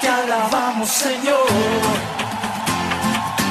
[0.00, 1.46] te alabamos Señor.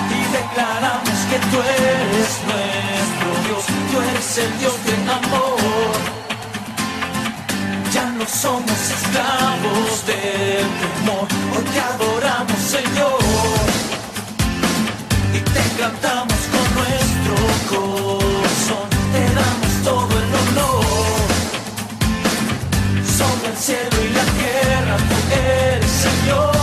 [0.10, 5.60] Y declaramos que tú eres nuestro Dios, tú eres el Dios de amor.
[7.94, 13.20] Ya no somos esclavos del temor, hoy te adoramos Señor.
[15.34, 17.36] Y te cantamos con nuestro
[17.70, 20.86] corazón, te damos todo el honor.
[23.18, 26.59] Sobre el cielo y la tierra, tú eres Señor.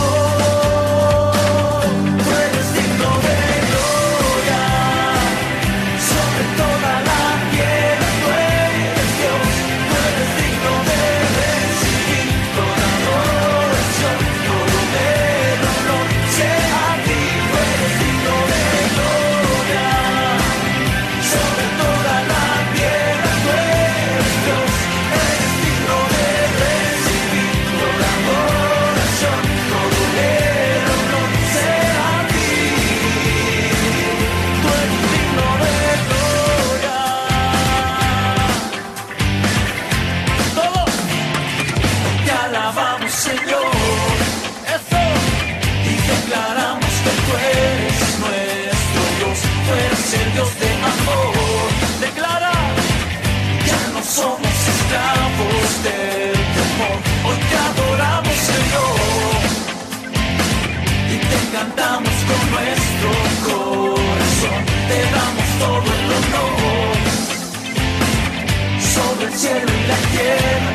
[70.27, 70.66] Y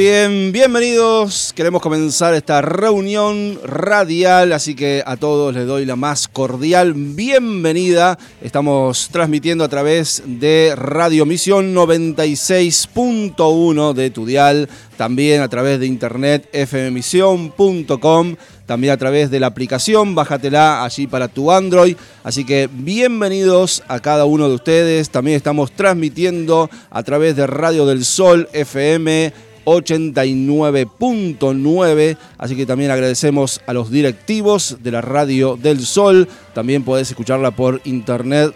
[0.00, 1.52] bien, bienvenidos.
[1.54, 8.18] Queremos comenzar esta reunión radial, así que a todos les doy la más cordial bienvenida.
[8.40, 16.48] Estamos transmitiendo a través de Radio Misión 96.1 de Tudial, también a través de internet
[16.50, 21.98] fmmision.com, también a través de la aplicación, bájatela allí para tu Android.
[22.24, 25.10] Así que bienvenidos a cada uno de ustedes.
[25.10, 32.16] También estamos transmitiendo a través de Radio del Sol FM 89.9.
[32.38, 36.28] Así que también agradecemos a los directivos de la Radio del Sol.
[36.54, 38.52] También podés escucharla por internet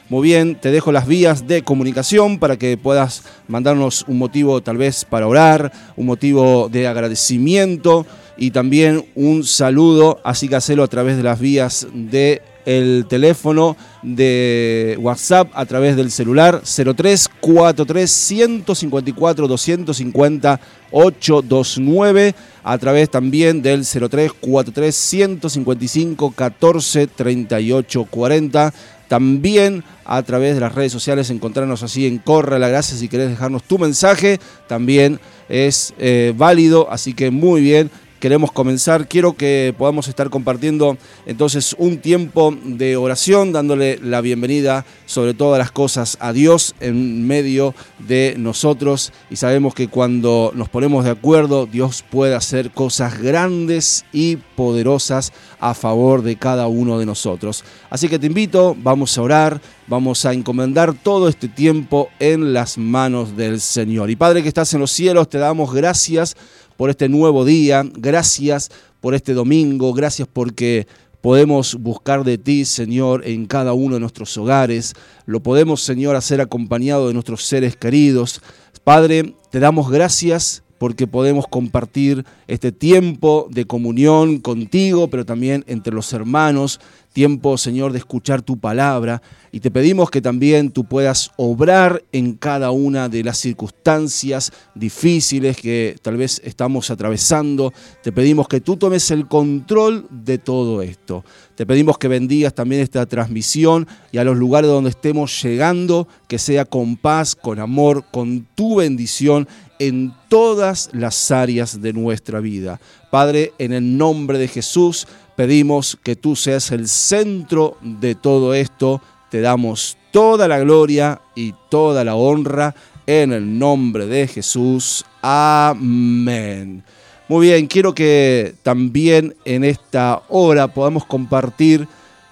[0.09, 4.78] Muy bien, te dejo las vías de comunicación para que puedas mandarnos un motivo tal
[4.78, 8.06] vez para orar, un motivo de agradecimiento
[8.36, 13.78] y también un saludo, así que hacelo a través de las vías de el teléfono
[14.03, 20.59] de WhatsApp a través del celular 0343 154 250
[20.92, 28.74] 829 a través también del 0343 155 14 38 40
[29.07, 33.29] también a través de las redes sociales encontrarnos así en Corre la Gracia si querés
[33.29, 35.19] dejarnos tu mensaje también
[35.50, 37.89] es eh, válido así que muy bien
[38.19, 39.08] queremos comenzar.
[39.08, 45.60] Quiero que podamos estar compartiendo entonces un tiempo de oración, dándole la bienvenida sobre todas
[45.60, 49.14] las cosas a Dios en medio de nosotros.
[49.30, 55.34] Y sabemos que cuando nos ponemos de acuerdo, Dios puede hacer cosas grandes y poderosas
[55.60, 57.63] a favor de cada uno de nosotros.
[57.90, 62.78] Así que te invito, vamos a orar, vamos a encomendar todo este tiempo en las
[62.78, 64.10] manos del Señor.
[64.10, 66.36] Y Padre que estás en los cielos, te damos gracias
[66.77, 68.69] por este nuevo día, gracias
[69.01, 70.88] por este domingo, gracias porque
[71.21, 74.94] podemos buscar de ti, Señor, en cada uno de nuestros hogares,
[75.25, 78.41] lo podemos, Señor, hacer acompañado de nuestros seres queridos.
[78.83, 85.94] Padre, te damos gracias porque podemos compartir este tiempo de comunión contigo, pero también entre
[85.94, 86.79] los hermanos,
[87.18, 89.24] tiempo, Señor, de escuchar tu palabra.
[89.52, 95.58] Y te pedimos que también tú puedas obrar en cada una de las circunstancias difíciles
[95.58, 97.74] que tal vez estamos atravesando.
[98.04, 101.25] Te pedimos que tú tomes el control de todo esto.
[101.56, 106.38] Te pedimos que bendigas también esta transmisión y a los lugares donde estemos llegando, que
[106.38, 109.48] sea con paz, con amor, con tu bendición
[109.80, 112.80] en todas las áreas de nuestra vida.
[113.10, 119.01] Padre, en el nombre de Jesús, pedimos que tú seas el centro de todo esto.
[119.30, 122.74] Te damos toda la gloria y toda la honra
[123.06, 125.06] en el nombre de Jesús.
[125.22, 126.84] Amén.
[127.30, 131.88] Muy bien, quiero que también en esta hora podamos compartir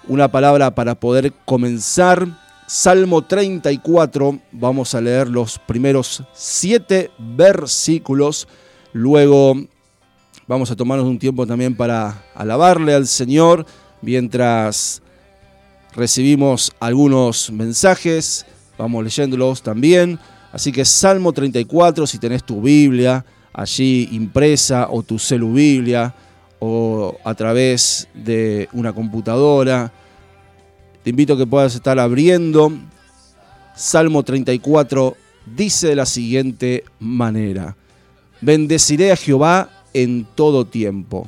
[0.08, 2.26] una palabra para poder comenzar
[2.66, 8.48] Salmo 34, vamos a leer los primeros siete versículos,
[8.92, 9.54] luego
[10.46, 13.66] vamos a tomarnos un tiempo también para alabarle al Señor
[14.00, 15.02] mientras
[15.94, 18.46] recibimos algunos mensajes,
[18.78, 20.18] vamos leyéndolos también.
[20.52, 26.14] Así que Salmo 34, si tenés tu Biblia allí impresa o tu celu Biblia
[26.58, 29.92] o a través de una computadora,
[31.02, 32.72] te invito a que puedas estar abriendo.
[33.74, 35.16] Salmo 34
[35.56, 37.76] dice de la siguiente manera,
[38.40, 41.26] bendeciré a Jehová en todo tiempo,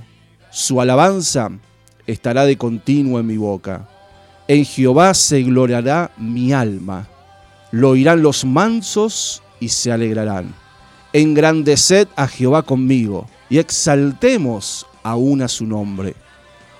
[0.50, 1.50] su alabanza
[2.06, 3.88] estará de continuo en mi boca.
[4.46, 7.08] En Jehová se gloriará mi alma,
[7.70, 10.54] lo oirán los mansos y se alegrarán.
[11.14, 16.14] Engrandeced a Jehová conmigo y exaltemos aún a su nombre.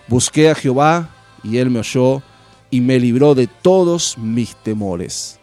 [0.08, 1.08] Busqué a Jehová
[1.43, 2.23] y él me oyó
[2.70, 5.40] y me libró de todos mis temores.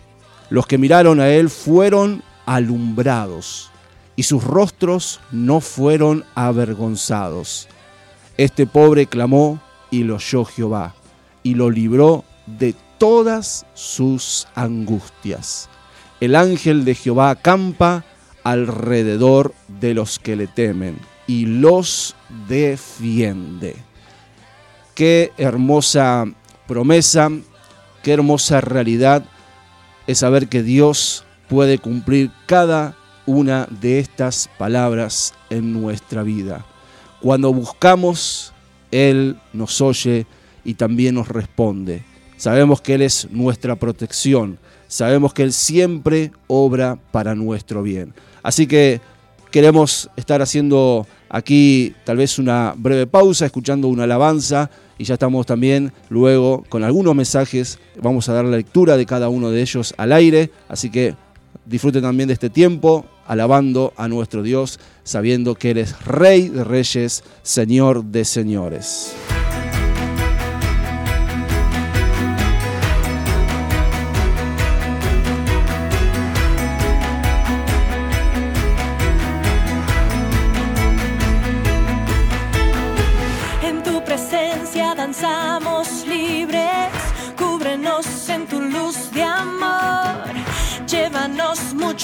[0.51, 3.71] Los que miraron a él fueron alumbrados,
[4.15, 7.67] y sus rostros no fueron avergonzados.
[8.37, 10.95] Este pobre clamó y lo oyó Jehová,
[11.43, 15.69] y lo libró de todas sus angustias.
[16.19, 18.03] El ángel de Jehová acampa
[18.43, 20.97] alrededor de los que le temen
[21.27, 22.15] y los
[22.47, 23.75] defiende.
[24.93, 26.25] Qué hermosa
[26.67, 27.29] promesa,
[28.03, 29.25] qué hermosa realidad
[30.07, 36.65] es saber que Dios puede cumplir cada una de estas palabras en nuestra vida.
[37.21, 38.53] Cuando buscamos,
[38.91, 40.25] Él nos oye
[40.63, 42.03] y también nos responde.
[42.37, 44.59] Sabemos que Él es nuestra protección.
[44.87, 48.13] Sabemos que Él siempre obra para nuestro bien.
[48.43, 49.01] Así que
[49.51, 55.45] queremos estar haciendo aquí tal vez una breve pausa, escuchando una alabanza y ya estamos
[55.45, 57.79] también luego con algunos mensajes.
[58.01, 61.15] Vamos a dar la lectura de cada uno de ellos al aire, así que
[61.65, 66.63] disfruten también de este tiempo alabando a nuestro Dios, sabiendo que Él es Rey de
[66.63, 69.15] Reyes, Señor de Señores.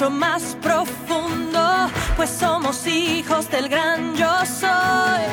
[0.10, 5.26] Más profundo, pues somos hijos del gran yo soy.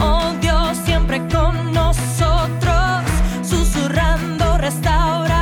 [0.00, 3.02] Oh Dios, siempre con nosotros,
[3.42, 5.35] susurrando restauración.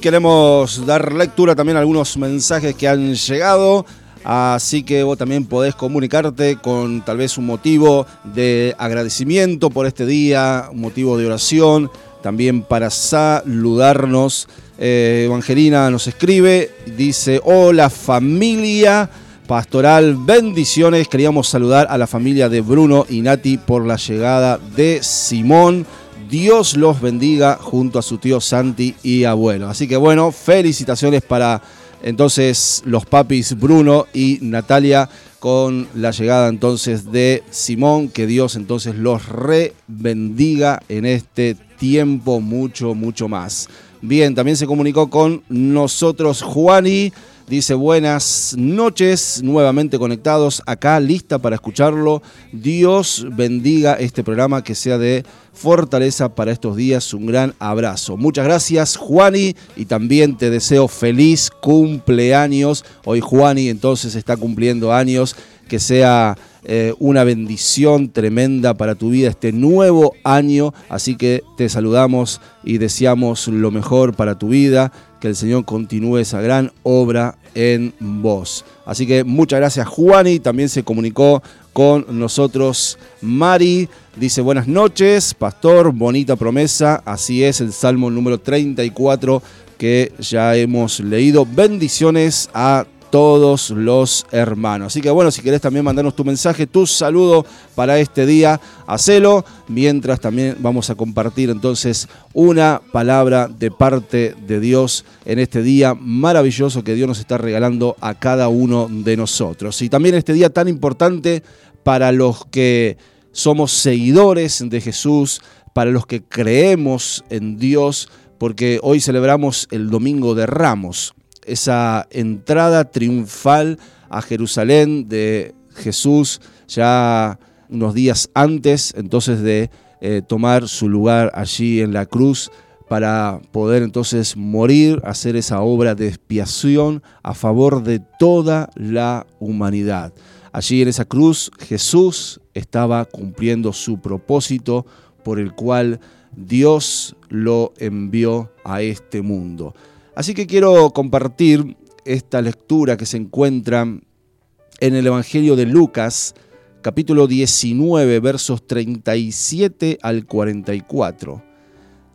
[0.00, 3.84] Queremos dar lectura también a algunos mensajes que han llegado.
[4.24, 10.04] Así que vos también podés comunicarte con tal vez un motivo de agradecimiento por este
[10.06, 11.90] día, un motivo de oración,
[12.22, 14.48] también para saludarnos.
[14.78, 19.08] Eh, Evangelina nos escribe, dice, hola familia
[19.46, 21.08] pastoral, bendiciones.
[21.08, 25.86] Queríamos saludar a la familia de Bruno y Nati por la llegada de Simón.
[26.28, 29.68] Dios los bendiga junto a su tío Santi y abuelo.
[29.68, 31.62] Así que bueno, felicitaciones para
[32.02, 35.08] entonces los papis Bruno y Natalia
[35.38, 38.08] con la llegada entonces de Simón.
[38.08, 43.68] Que Dios entonces los re bendiga en este tiempo mucho, mucho más.
[44.00, 47.12] Bien, también se comunicó con nosotros Juani.
[47.48, 52.20] Dice buenas noches, nuevamente conectados acá, lista para escucharlo.
[52.52, 55.24] Dios bendiga este programa, que sea de
[55.54, 57.14] fortaleza para estos días.
[57.14, 58.18] Un gran abrazo.
[58.18, 62.84] Muchas gracias, Juani, y también te deseo feliz cumpleaños.
[63.06, 65.34] Hoy Juani entonces está cumpliendo años.
[65.68, 70.72] Que sea eh, una bendición tremenda para tu vida este nuevo año.
[70.88, 74.92] Así que te saludamos y deseamos lo mejor para tu vida.
[75.20, 78.64] Que el Señor continúe esa gran obra en vos.
[78.86, 80.38] Así que muchas gracias Juani.
[80.38, 83.88] También se comunicó con nosotros Mari.
[84.16, 87.02] Dice buenas noches, pastor, bonita promesa.
[87.04, 89.42] Así es, el Salmo número 34
[89.78, 91.46] que ya hemos leído.
[91.46, 94.88] Bendiciones a todos los hermanos.
[94.88, 99.44] Así que bueno, si querés también mandarnos tu mensaje, tu saludo para este día, hacelo.
[99.68, 105.94] Mientras también vamos a compartir entonces una palabra de parte de Dios en este día
[105.94, 109.80] maravilloso que Dios nos está regalando a cada uno de nosotros.
[109.82, 111.42] Y también este día tan importante
[111.82, 112.96] para los que
[113.32, 115.42] somos seguidores de Jesús,
[115.74, 121.14] para los que creemos en Dios, porque hoy celebramos el Domingo de Ramos
[121.48, 123.78] esa entrada triunfal
[124.08, 127.38] a Jerusalén de Jesús ya
[127.68, 132.50] unos días antes entonces de eh, tomar su lugar allí en la cruz
[132.88, 140.12] para poder entonces morir, hacer esa obra de expiación a favor de toda la humanidad.
[140.52, 144.86] Allí en esa cruz Jesús estaba cumpliendo su propósito
[145.22, 146.00] por el cual
[146.34, 149.74] Dios lo envió a este mundo.
[150.18, 156.34] Así que quiero compartir esta lectura que se encuentra en el Evangelio de Lucas,
[156.82, 161.40] capítulo 19, versos 37 al 44.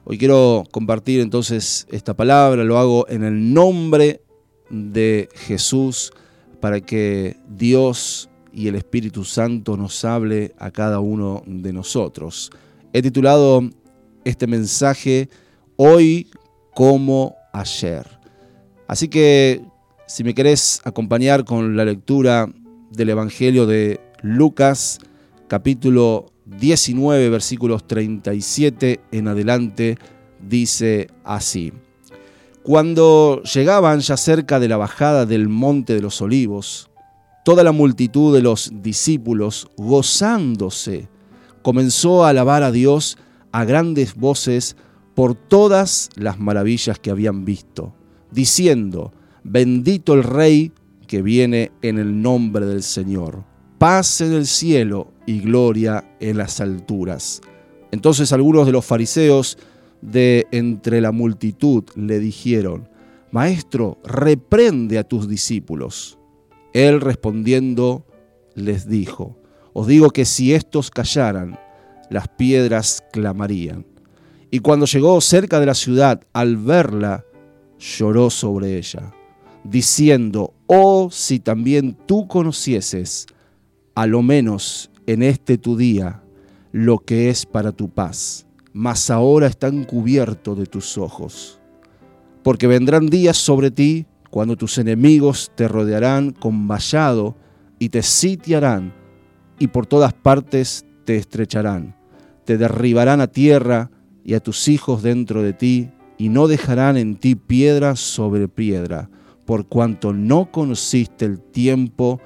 [0.03, 4.22] Hoy quiero compartir entonces esta palabra, lo hago en el nombre
[4.69, 6.12] de Jesús
[6.60, 12.51] para que Dios y el Espíritu Santo nos hable a cada uno de nosotros.
[12.91, 13.62] He titulado
[14.25, 15.29] este mensaje
[15.77, 16.27] Hoy
[16.74, 18.05] como ayer.
[18.88, 19.62] Así que
[20.05, 22.50] si me querés acompañar con la lectura
[22.91, 25.00] del Evangelio de Lucas,
[25.48, 29.98] capítulo 19, versículos 37 en adelante,
[30.41, 31.72] dice así.
[32.63, 36.89] Cuando llegaban ya cerca de la bajada del monte de los olivos,
[37.43, 41.10] toda la multitud de los discípulos, gozándose,
[41.62, 43.17] comenzó a alabar a Dios
[43.51, 44.75] a grandes voces
[45.15, 47.93] por todas las maravillas que habían visto,
[48.32, 50.72] diciendo, bendito el Rey
[51.08, 53.43] que viene en el nombre del Señor,
[53.77, 57.41] paz en el cielo y gloria en las alturas.
[57.91, 59.58] Entonces algunos de los fariseos
[60.01, 62.89] de entre la multitud le dijeron,
[63.32, 66.17] Maestro, reprende a tus discípulos.
[66.74, 68.05] Él respondiendo
[68.55, 69.38] les dijo,
[69.74, 71.60] Os digo que si estos callaran,
[72.10, 73.92] las piedras clamarían.
[74.53, 77.25] Y cuando llegó cerca de la ciudad, al verla,
[77.79, 79.12] lloró sobre ella,
[79.63, 83.25] diciendo, Oh, si también tú conocieses,
[83.95, 86.22] a lo menos en este tu día,
[86.72, 91.60] lo que es para tu paz, mas ahora está encubierto de tus ojos.
[92.43, 97.36] Porque vendrán días sobre ti cuando tus enemigos te rodearán con vallado
[97.79, 98.93] y te sitiarán
[99.57, 101.95] y por todas partes te estrecharán,
[102.45, 103.89] te derribarán a tierra
[104.23, 109.09] y a tus hijos dentro de ti y no dejarán en ti piedra sobre piedra,
[109.45, 112.21] por cuanto no conociste el tiempo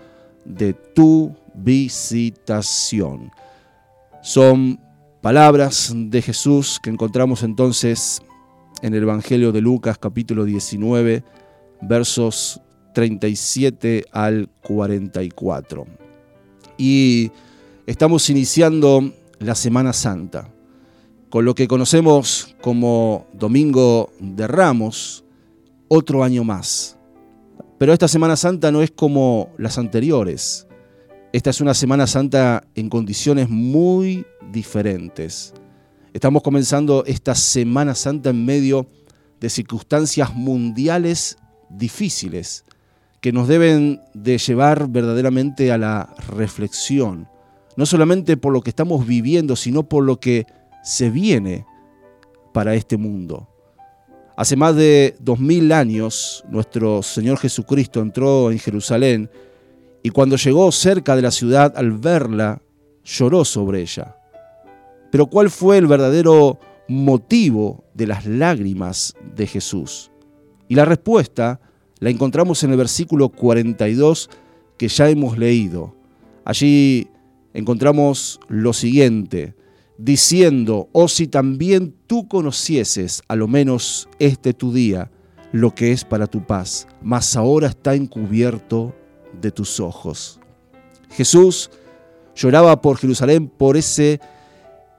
[0.46, 3.32] de tu visitación.
[4.22, 4.80] Son
[5.22, 8.22] palabras de Jesús que encontramos entonces
[8.82, 11.24] en el Evangelio de Lucas capítulo 19,
[11.82, 12.62] versos
[12.94, 15.86] 37 al 44.
[16.78, 17.32] Y
[17.86, 20.50] estamos iniciando la Semana Santa,
[21.30, 25.26] con lo que conocemos como Domingo de Ramos,
[25.88, 26.98] otro año más.
[27.78, 30.68] Pero esta Semana Santa no es como las anteriores.
[31.34, 35.54] Esta es una Semana Santa en condiciones muy diferentes.
[36.14, 38.88] Estamos comenzando esta Semana Santa en medio
[39.40, 41.38] de circunstancias mundiales
[41.70, 42.64] difíciles
[43.22, 47.28] que nos deben de llevar verdaderamente a la reflexión,
[47.76, 50.48] no solamente por lo que estamos viviendo, sino por lo que
[50.88, 51.66] se viene
[52.54, 53.50] para este mundo.
[54.38, 59.30] Hace más de dos mil años nuestro Señor Jesucristo entró en Jerusalén
[60.02, 62.62] y cuando llegó cerca de la ciudad al verla,
[63.04, 64.16] lloró sobre ella.
[65.12, 70.10] Pero ¿cuál fue el verdadero motivo de las lágrimas de Jesús?
[70.70, 71.60] Y la respuesta
[72.00, 74.30] la encontramos en el versículo 42
[74.78, 75.94] que ya hemos leído.
[76.46, 77.10] Allí
[77.54, 79.57] encontramos lo siguiente,
[79.98, 85.12] diciendo, oh si también tú conocieses a lo menos este tu día,
[85.52, 88.94] lo que es para tu paz, mas ahora está encubierto
[89.42, 90.40] de tus ojos.
[91.10, 91.72] Jesús
[92.36, 94.20] lloraba por Jerusalén por ese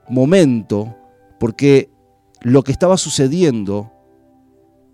[0.09, 0.97] momento,
[1.39, 1.91] porque
[2.41, 3.93] lo que estaba sucediendo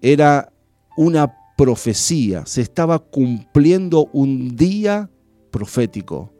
[0.02, 0.52] era
[0.96, 5.08] una profecía, se estaba cumpliendo un día
[5.50, 6.33] profético.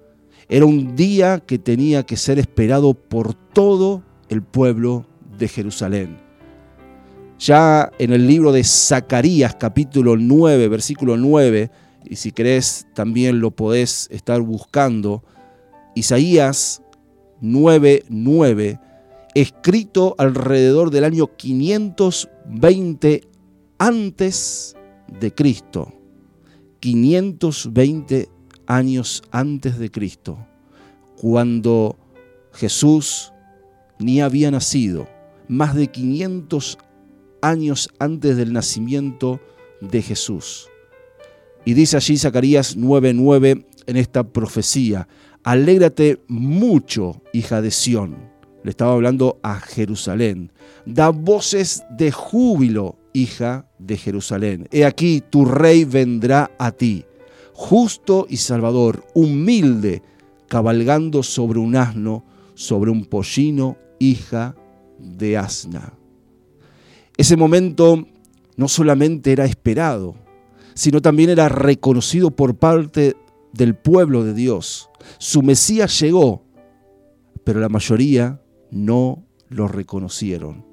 [0.49, 5.07] Era un día que tenía que ser esperado por todo el pueblo
[5.39, 6.19] de Jerusalén.
[7.39, 11.71] Ya en el libro de Zacarías capítulo 9, versículo 9,
[12.05, 15.25] y si querés también lo podés estar buscando,
[15.95, 16.83] Isaías
[17.41, 18.79] 9, 9,
[19.35, 23.23] escrito alrededor del año 520
[23.79, 24.77] antes
[25.21, 25.93] de Cristo,
[26.81, 28.29] 520
[28.67, 30.39] años antes de Cristo,
[31.17, 31.97] cuando
[32.53, 33.33] Jesús
[33.99, 35.09] ni había nacido,
[35.49, 36.79] más de 500
[37.43, 39.41] años antes del nacimiento
[39.81, 40.69] de Jesús.
[41.65, 45.09] Y dice allí Zacarías 9:9 en esta profecía,
[45.43, 48.17] alégrate mucho, hija de Sión.
[48.63, 50.51] Le estaba hablando a Jerusalén.
[50.87, 54.69] Da voces de júbilo, hija de Jerusalén.
[54.73, 57.05] He aquí, tu rey vendrá a ti,
[57.55, 60.03] justo y salvador, humilde,
[60.49, 64.55] cabalgando sobre un asno, sobre un pollino, hija
[64.99, 65.95] de asna.
[67.17, 68.07] Ese momento
[68.57, 70.17] no solamente era esperado,
[70.75, 73.17] sino también era reconocido por parte
[73.53, 74.91] del pueblo de Dios.
[75.19, 76.43] Su Mesías llegó,
[77.45, 78.41] pero la mayoría
[78.71, 80.65] no lo reconocieron.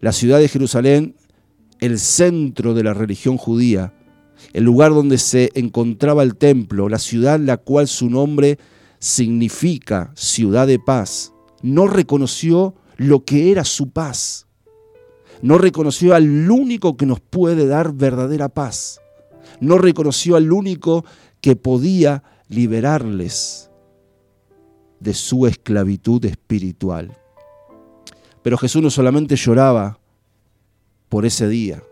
[0.00, 1.16] La ciudad de Jerusalén,
[1.80, 3.94] el centro de la religión judía,
[4.52, 8.58] el lugar donde se encontraba el templo, la ciudad la cual su nombre
[8.98, 11.32] significa ciudad de paz,
[11.62, 14.46] no reconoció lo que era su paz.
[15.42, 19.00] No reconoció al único que nos puede dar verdadera paz.
[19.60, 21.04] No reconoció al único
[21.40, 23.70] que podía liberarles
[25.00, 27.16] de su esclavitud espiritual.
[28.42, 29.98] Pero Jesús no solamente lloraba
[31.08, 31.82] por ese día,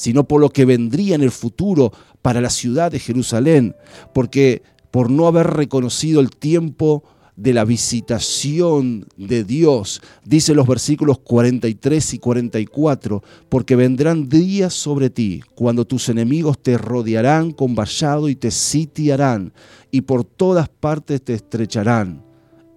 [0.00, 3.76] sino por lo que vendría en el futuro para la ciudad de Jerusalén,
[4.14, 7.04] porque por no haber reconocido el tiempo
[7.36, 15.10] de la visitación de Dios, dice los versículos 43 y 44, porque vendrán días sobre
[15.10, 19.52] ti cuando tus enemigos te rodearán con vallado y te sitiarán,
[19.90, 22.24] y por todas partes te estrecharán,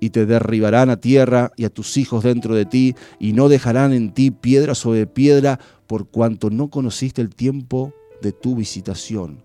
[0.02, 3.94] y te derribarán a tierra y a tus hijos dentro de ti, y no dejarán
[3.94, 9.43] en ti piedra sobre piedra, por cuanto no conociste el tiempo de tu visitación.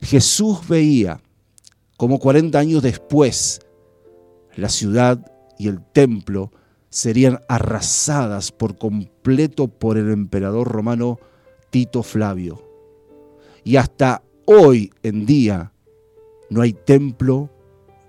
[0.00, 1.20] Jesús veía
[1.96, 3.60] como 40 años después,
[4.54, 6.52] la ciudad y el templo
[6.90, 11.18] serían arrasadas por completo por el emperador romano
[11.70, 12.62] Tito Flavio.
[13.64, 15.72] Y hasta hoy en día
[16.50, 17.50] no hay templo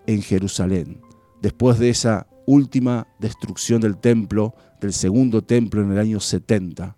[0.05, 1.01] en Jerusalén.
[1.41, 6.95] Después de esa última destrucción del templo, del segundo templo en el año 70.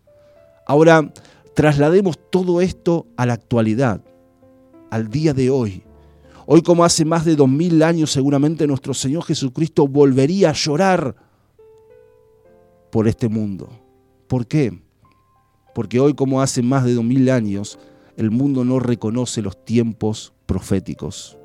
[0.72, 1.12] Ahora,
[1.54, 4.02] traslademos todo esto a la actualidad,
[4.90, 5.84] al día de hoy.
[6.46, 11.14] Hoy como hace más de dos mil años seguramente nuestro Señor Jesucristo volvería a llorar
[12.90, 13.68] por este mundo.
[14.28, 14.82] ¿Por qué?
[15.76, 17.78] Porque hoy como hace más de dos mil años
[18.16, 21.38] el mundo no reconoce los tiempos proféticos.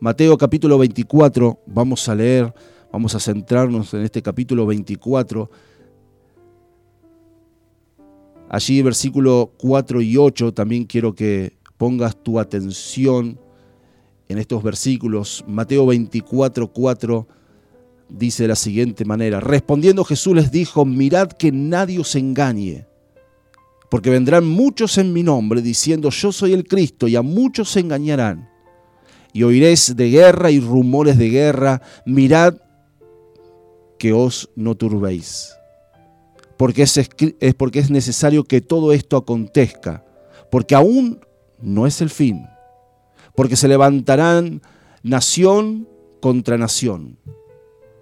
[0.00, 2.52] Mateo capítulo 24, vamos a leer,
[2.92, 5.48] vamos a centrarnos en este capítulo 24.
[8.48, 13.38] Allí versículo 4 y 8 también quiero que pongas tu atención
[14.28, 15.44] en estos versículos.
[15.46, 17.26] Mateo 24, 4
[18.08, 22.86] dice de la siguiente manera, respondiendo Jesús les dijo, mirad que nadie os engañe,
[23.90, 27.80] porque vendrán muchos en mi nombre diciendo, yo soy el Cristo, y a muchos se
[27.80, 28.48] engañarán.
[29.32, 32.54] Y oiréis de guerra y rumores de guerra, mirad
[33.98, 35.52] que os no turbéis,
[36.56, 40.04] porque es, es porque es necesario que todo esto acontezca,
[40.50, 41.20] porque aún
[41.60, 42.46] no es el fin
[43.36, 44.62] porque se levantarán
[45.04, 45.86] nación
[46.20, 47.18] contra nación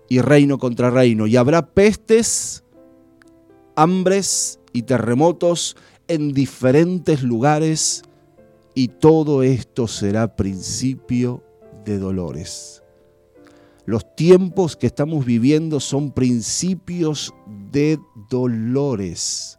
[0.08, 2.62] y reino contra reino, y habrá pestes,
[3.74, 5.76] hambres y terremotos
[6.08, 8.02] en diferentes lugares,
[8.74, 11.42] y todo esto será principio
[11.84, 12.83] de dolores.
[13.86, 17.34] Los tiempos que estamos viviendo son principios
[17.70, 17.98] de
[18.30, 19.58] dolores.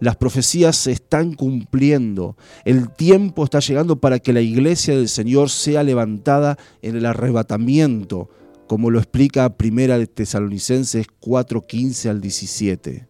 [0.00, 2.36] Las profecías se están cumpliendo.
[2.64, 8.28] El tiempo está llegando para que la iglesia del Señor sea levantada en el arrebatamiento,
[8.66, 13.06] como lo explica Primera de Tesalonicenses 4:15 al 17.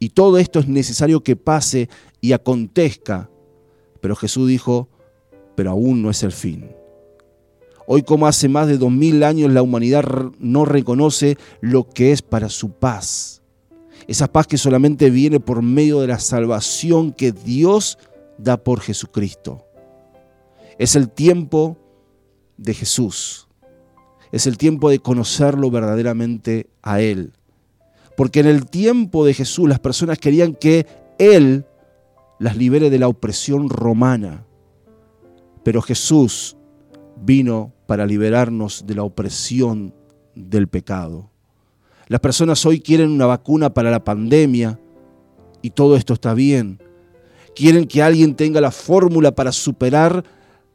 [0.00, 1.88] Y todo esto es necesario que pase
[2.20, 3.30] y acontezca.
[4.00, 4.88] Pero Jesús dijo,
[5.54, 6.81] pero aún no es el fin.
[7.94, 10.04] Hoy como hace más de dos mil años la humanidad
[10.38, 13.42] no reconoce lo que es para su paz
[14.06, 17.98] esa paz que solamente viene por medio de la salvación que Dios
[18.38, 19.64] da por Jesucristo.
[20.78, 21.78] Es el tiempo
[22.56, 23.48] de Jesús.
[24.32, 27.32] Es el tiempo de conocerlo verdaderamente a Él.
[28.16, 30.86] Porque en el tiempo de Jesús las personas querían que
[31.18, 31.66] Él
[32.38, 34.44] las libere de la opresión romana.
[35.62, 36.56] Pero Jesús
[37.24, 39.94] vino para liberarnos de la opresión
[40.34, 41.30] del pecado.
[42.08, 44.78] Las personas hoy quieren una vacuna para la pandemia
[45.62, 46.82] y todo esto está bien.
[47.54, 50.24] Quieren que alguien tenga la fórmula para superar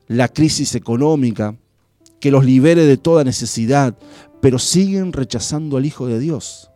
[0.08, 1.56] la crisis económica,
[2.20, 3.98] que los libere de toda necesidad,
[4.42, 6.72] pero siguen rechazando al Hijo de Dios.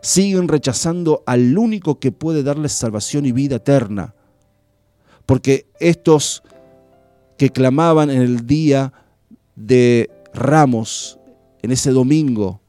[0.00, 4.14] Siguen rechazando al único que puede darles salvación y vida eterna.
[5.26, 6.42] Porque estos
[7.38, 8.92] que clamaban en el día
[9.56, 11.18] de Ramos,
[11.62, 12.60] en ese domingo,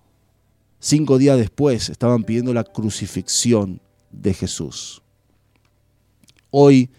[0.82, 5.02] Cinco días después estaban pidiendo la crucifixión de Jesús.
[6.52, 6.90] Hoy,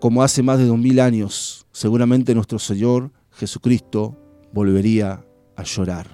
[0.00, 4.18] como hace más de dos mil años, seguramente nuestro Señor Jesucristo
[4.52, 5.24] volvería
[5.56, 6.08] a llorar.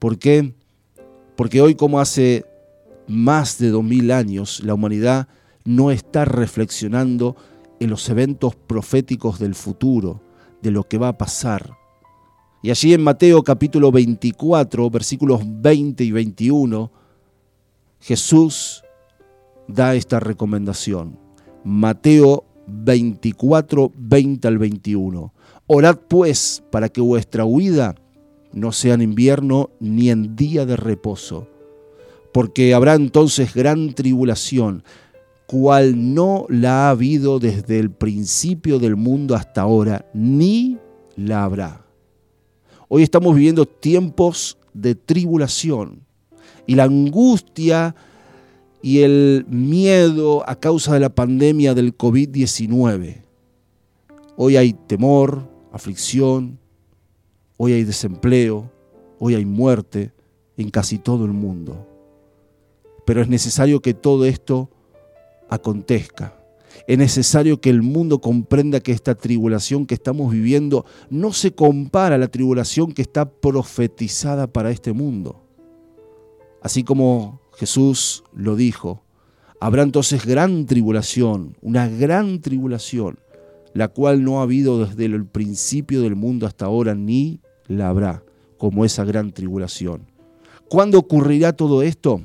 [0.00, 0.52] ¿Por qué?
[1.36, 2.44] Porque hoy, como hace
[3.06, 5.28] más de dos mil años, la humanidad
[5.64, 7.36] no está reflexionando
[7.80, 10.20] en los eventos proféticos del futuro,
[10.62, 11.76] de lo que va a pasar.
[12.62, 16.92] Y allí en Mateo capítulo 24, versículos 20 y 21,
[18.00, 18.84] Jesús
[19.66, 21.18] da esta recomendación.
[21.64, 25.32] Mateo 24, 20 al 21.
[25.66, 27.94] Orad pues para que vuestra huida
[28.52, 31.48] no sea en invierno ni en día de reposo,
[32.32, 34.82] porque habrá entonces gran tribulación,
[35.50, 40.78] cual no la ha habido desde el principio del mundo hasta ahora, ni
[41.16, 41.84] la habrá.
[42.86, 46.06] Hoy estamos viviendo tiempos de tribulación
[46.68, 47.96] y la angustia
[48.80, 53.24] y el miedo a causa de la pandemia del COVID-19.
[54.36, 56.60] Hoy hay temor, aflicción,
[57.56, 58.70] hoy hay desempleo,
[59.18, 60.12] hoy hay muerte
[60.56, 61.88] en casi todo el mundo.
[63.04, 64.70] Pero es necesario que todo esto
[65.50, 66.36] acontezca.
[66.86, 72.14] Es necesario que el mundo comprenda que esta tribulación que estamos viviendo no se compara
[72.14, 75.44] a la tribulación que está profetizada para este mundo.
[76.62, 79.02] Así como Jesús lo dijo,
[79.60, 83.18] habrá entonces gran tribulación, una gran tribulación,
[83.74, 88.24] la cual no ha habido desde el principio del mundo hasta ahora, ni la habrá,
[88.58, 90.10] como esa gran tribulación.
[90.68, 92.22] ¿Cuándo ocurrirá todo esto?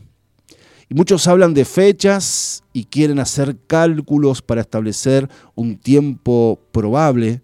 [0.90, 7.42] Y muchos hablan de fechas y quieren hacer cálculos para establecer un tiempo probable,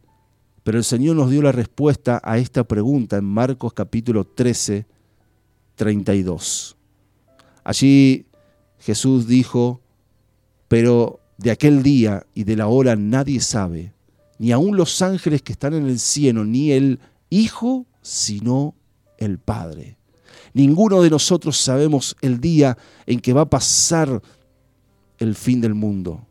[0.64, 4.86] pero el Señor nos dio la respuesta a esta pregunta en Marcos capítulo 13,
[5.76, 6.78] 32.
[7.64, 8.28] Allí
[8.78, 9.82] Jesús dijo,
[10.68, 13.94] pero de aquel día y de la hora nadie sabe,
[14.38, 17.00] ni aun los ángeles que están en el cielo, ni el
[17.30, 18.76] Hijo, sino
[19.18, 19.98] el Padre.
[20.54, 24.22] Ninguno de nosotros sabemos el día en que va a pasar
[25.18, 26.26] el fin del mundo.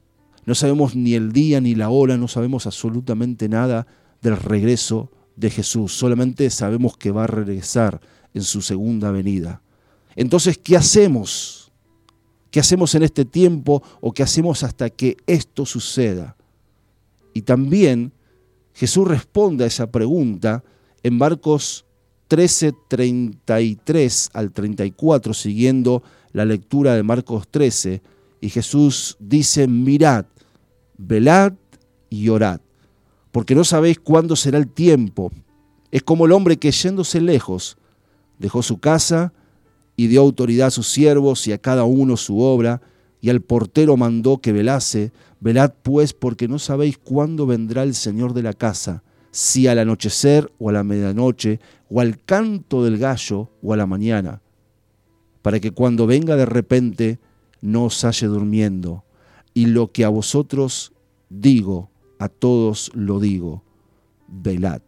[0.44, 3.87] No sabemos ni el día ni la hora, no sabemos absolutamente nada
[4.20, 5.92] del regreso de Jesús.
[5.92, 8.00] Solamente sabemos que va a regresar
[8.35, 9.62] en su segunda venida.
[10.16, 11.72] Entonces, ¿qué hacemos?
[12.50, 16.37] ¿Qué hacemos en este tiempo o qué hacemos hasta que esto suceda?
[17.33, 18.12] Y también
[18.74, 20.64] Jesús responde a esa pregunta
[21.02, 21.85] en Marcos
[22.30, 28.02] 13, 33 al 34, siguiendo la lectura de Marcos 13,
[28.40, 30.26] y Jesús dice, mirad,
[30.96, 31.54] velad
[32.08, 32.60] y orad,
[33.32, 35.32] porque no sabéis cuándo será el tiempo.
[35.90, 37.76] Es como el hombre que yéndose lejos,
[38.38, 39.32] dejó su casa
[39.96, 42.80] y dio autoridad a sus siervos y a cada uno su obra,
[43.20, 48.34] y al portero mandó que velase, velad pues porque no sabéis cuándo vendrá el Señor
[48.34, 53.50] de la casa, si al anochecer o a la medianoche, o al canto del gallo
[53.62, 54.42] o a la mañana,
[55.42, 57.18] para que cuando venga de repente
[57.60, 59.04] no os halle durmiendo.
[59.52, 60.92] Y lo que a vosotros
[61.28, 63.64] digo, a todos lo digo,
[64.28, 64.82] velad.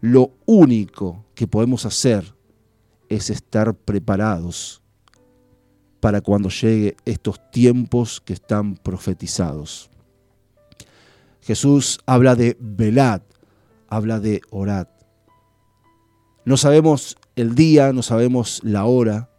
[0.00, 2.34] Lo único que podemos hacer
[3.08, 4.82] es estar preparados
[6.00, 9.90] para cuando llegue estos tiempos que están profetizados.
[11.40, 13.22] Jesús habla de velad,
[13.88, 14.88] habla de orad.
[16.44, 19.30] No sabemos el día, no sabemos la hora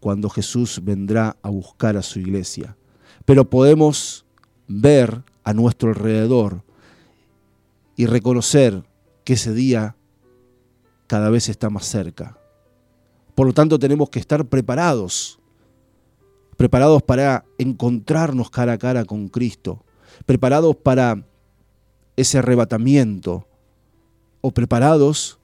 [0.00, 2.76] cuando Jesús vendrá a buscar a su iglesia,
[3.24, 4.26] pero podemos
[4.66, 6.62] ver a nuestro alrededor
[7.96, 8.84] y reconocer
[9.24, 9.96] que ese día
[11.06, 12.36] cada vez está más cerca.
[13.34, 15.38] Por lo tanto, tenemos que estar preparados,
[16.56, 19.84] preparados para encontrarnos cara a cara con Cristo,
[20.26, 21.24] preparados para
[22.16, 23.46] ese arrebatamiento
[24.46, 25.38] o preparados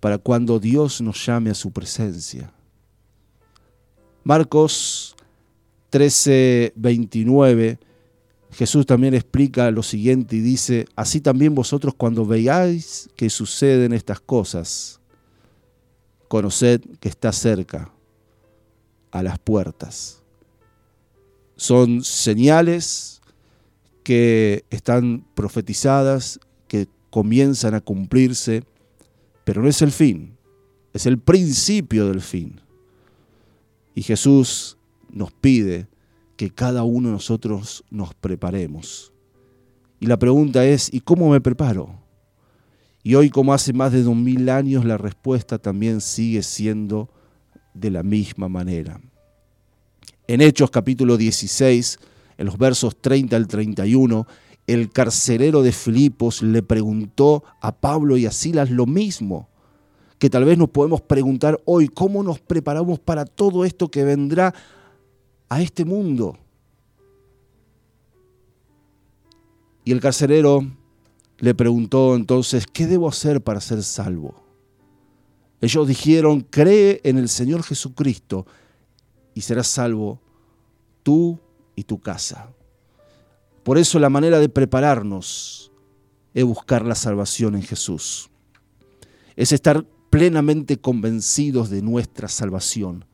[0.00, 2.52] para cuando Dios nos llame a su presencia.
[4.24, 5.14] Marcos
[5.90, 7.78] 13, 29,
[8.50, 14.18] Jesús también explica lo siguiente y dice, así también vosotros cuando veáis que suceden estas
[14.18, 14.98] cosas,
[16.26, 17.92] conoced que está cerca,
[19.12, 20.20] a las puertas.
[21.54, 23.20] Son señales
[24.02, 26.40] que están profetizadas,
[27.16, 28.62] comienzan a cumplirse,
[29.42, 30.36] pero no es el fin,
[30.92, 32.60] es el principio del fin.
[33.94, 34.76] Y Jesús
[35.10, 35.88] nos pide
[36.36, 39.14] que cada uno de nosotros nos preparemos.
[39.98, 41.98] Y la pregunta es, ¿y cómo me preparo?
[43.02, 47.08] Y hoy, como hace más de dos mil años, la respuesta también sigue siendo
[47.72, 49.00] de la misma manera.
[50.28, 51.98] En Hechos capítulo 16,
[52.36, 54.26] en los versos 30 al 31,
[54.66, 59.48] el carcelero de Filipos le preguntó a Pablo y a Silas lo mismo,
[60.18, 64.54] que tal vez nos podemos preguntar hoy, ¿cómo nos preparamos para todo esto que vendrá
[65.48, 66.38] a este mundo?
[69.84, 70.66] Y el carcelero
[71.38, 74.34] le preguntó entonces, ¿qué debo hacer para ser salvo?
[75.60, 78.46] Ellos dijeron, cree en el Señor Jesucristo
[79.34, 80.20] y serás salvo
[81.02, 81.38] tú
[81.76, 82.55] y tu casa.
[83.66, 85.72] Por eso la manera de prepararnos
[86.34, 88.30] es buscar la salvación en Jesús.
[89.34, 93.06] Es estar plenamente convencidos de nuestra salvación.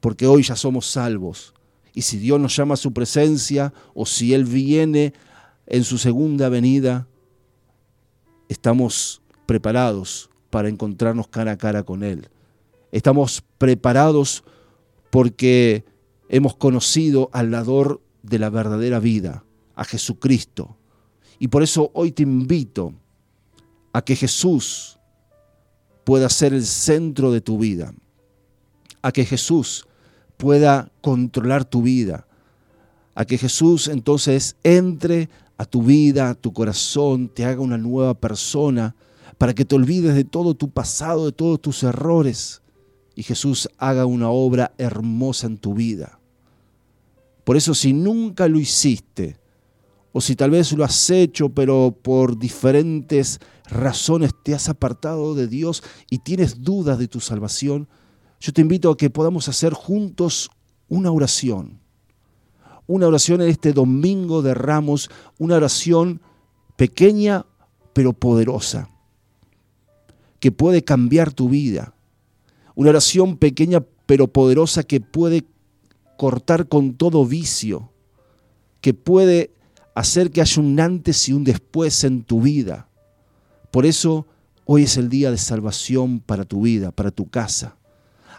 [0.00, 1.52] porque hoy ya somos salvos.
[1.92, 5.12] Y si Dios nos llama a su presencia o si Él viene
[5.66, 7.06] en su segunda venida,
[8.48, 12.30] estamos preparados para encontrarnos cara a cara con Él.
[12.90, 14.44] Estamos preparados
[15.10, 15.84] porque
[16.30, 19.44] hemos conocido al dador de la verdadera vida,
[19.78, 20.76] a Jesucristo.
[21.38, 22.92] Y por eso hoy te invito
[23.92, 24.98] a que Jesús
[26.04, 27.94] pueda ser el centro de tu vida,
[29.02, 29.86] a que Jesús
[30.36, 32.26] pueda controlar tu vida,
[33.14, 38.14] a que Jesús entonces entre a tu vida, a tu corazón, te haga una nueva
[38.14, 38.96] persona,
[39.38, 42.62] para que te olvides de todo tu pasado, de todos tus errores,
[43.14, 46.18] y Jesús haga una obra hermosa en tu vida.
[47.44, 49.38] Por eso si nunca lo hiciste,
[50.12, 53.40] o si tal vez lo has hecho, pero por diferentes
[53.70, 57.88] razones te has apartado de Dios y tienes dudas de tu salvación,
[58.40, 60.50] yo te invito a que podamos hacer juntos
[60.88, 61.80] una oración.
[62.86, 66.22] Una oración en este domingo de ramos, una oración
[66.76, 67.44] pequeña
[67.92, 68.88] pero poderosa,
[70.40, 71.94] que puede cambiar tu vida.
[72.74, 75.44] Una oración pequeña pero poderosa que puede
[76.16, 77.92] cortar con todo vicio,
[78.80, 79.52] que puede
[79.98, 82.88] hacer que haya un antes y un después en tu vida.
[83.72, 84.28] Por eso
[84.64, 87.76] hoy es el día de salvación para tu vida, para tu casa.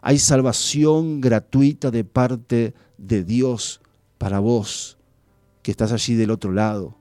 [0.01, 3.81] Hay salvación gratuita de parte de Dios
[4.17, 4.97] para vos,
[5.61, 6.95] que estás allí del otro lado.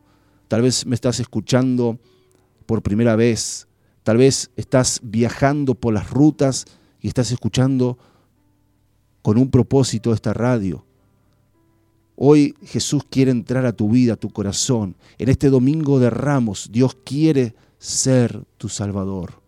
[0.48, 2.00] Tal vez me estás escuchando
[2.66, 3.68] por primera vez.
[4.02, 6.64] Tal vez estás viajando por las rutas
[7.00, 7.96] y estás escuchando
[9.22, 10.84] con un propósito esta radio.
[12.20, 14.96] Hoy Jesús quiere entrar a tu vida, a tu corazón.
[15.18, 19.40] En este domingo de ramos, Dios quiere ser tu Salvador.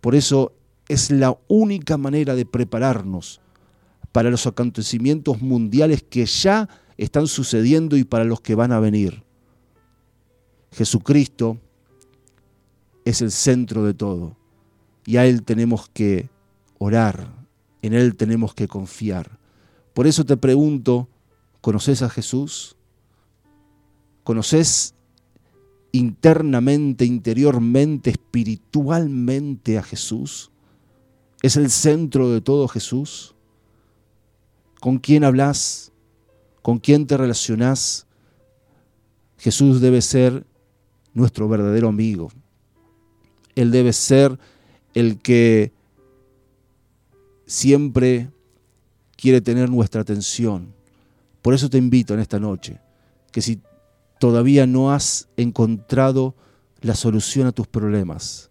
[0.00, 0.54] Por eso
[0.88, 3.42] es la única manera de prepararnos
[4.10, 9.22] para los acontecimientos mundiales que ya están sucediendo y para los que van a venir.
[10.72, 11.58] Jesucristo
[13.04, 14.34] es el centro de todo
[15.04, 16.30] y a Él tenemos que
[16.78, 17.34] orar,
[17.82, 19.38] en Él tenemos que confiar.
[19.92, 21.06] Por eso te pregunto,
[21.68, 22.76] ¿conoces a Jesús?
[24.24, 24.94] ¿Conoces
[25.92, 30.50] internamente, interiormente, espiritualmente a Jesús?
[31.42, 33.34] ¿Es el centro de todo Jesús?
[34.80, 35.92] ¿Con quién hablas?
[36.62, 38.06] ¿Con quién te relacionás?
[39.36, 40.46] Jesús debe ser
[41.12, 42.30] nuestro verdadero amigo.
[43.56, 44.38] Él debe ser
[44.94, 45.74] el que
[47.44, 48.30] siempre
[49.18, 50.77] quiere tener nuestra atención.
[51.48, 52.78] Por eso te invito en esta noche,
[53.32, 53.62] que si
[54.20, 56.34] todavía no has encontrado
[56.82, 58.50] la solución a tus problemas,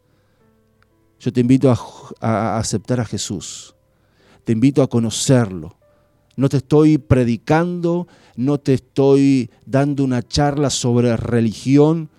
[1.20, 1.78] yo te invito a,
[2.22, 3.76] a, aceptar a Jesús.
[4.46, 5.78] Te invito a conocerlo.
[6.38, 12.10] No te estoy predicando, no te estoy dando una charla sobre religión.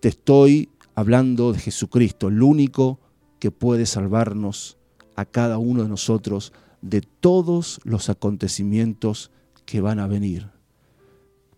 [0.00, 3.00] Te estoy hablando de Jesucristo, el único
[3.38, 4.78] que puede salvarnos
[5.14, 9.30] a cada uno de nosotros de todos los acontecimientos
[9.68, 10.48] que van a venir.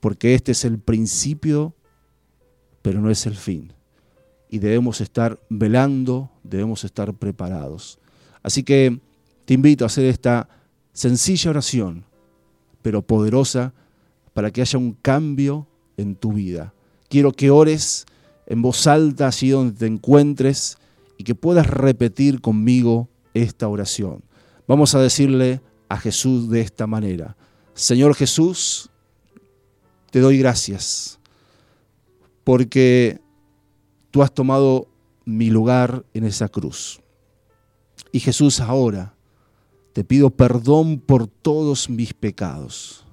[0.00, 1.74] Porque este es el principio,
[2.82, 3.72] pero no es el fin
[4.50, 7.98] y debemos estar velando, debemos estar preparados.
[8.42, 9.00] Así que
[9.44, 10.48] te invito a hacer esta
[10.92, 12.04] sencilla oración,
[12.82, 13.72] pero poderosa,
[14.34, 16.74] para que haya un cambio en tu vida.
[17.08, 18.06] Quiero que ores
[18.46, 20.78] en voz alta allí donde te encuentres
[21.16, 24.24] y que puedas repetir conmigo esta oración.
[24.66, 27.36] Vamos a decirle a Jesús de esta manera.
[27.80, 28.90] Señor Jesús,
[30.10, 31.18] te doy gracias
[32.44, 33.22] porque
[34.10, 34.86] tú has tomado
[35.24, 37.00] mi lugar en esa cruz.
[38.12, 39.14] Y Jesús, ahora
[39.94, 43.06] te pido perdón por todos mis pecados.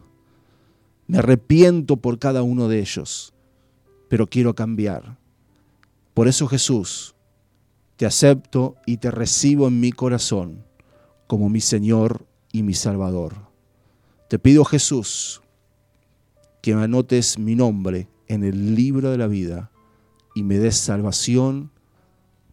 [1.08, 3.34] Me arrepiento por cada uno de ellos,
[4.10, 5.18] pero quiero cambiar.
[6.14, 7.16] Por eso Jesús,
[7.96, 10.66] te acepto y te recibo en mi corazón
[11.26, 13.47] como mi Señor y mi Salvador.
[14.28, 15.42] Te pido Jesús
[16.62, 19.72] que anotes mi nombre en el libro de la vida
[20.36, 21.72] y me des salvación,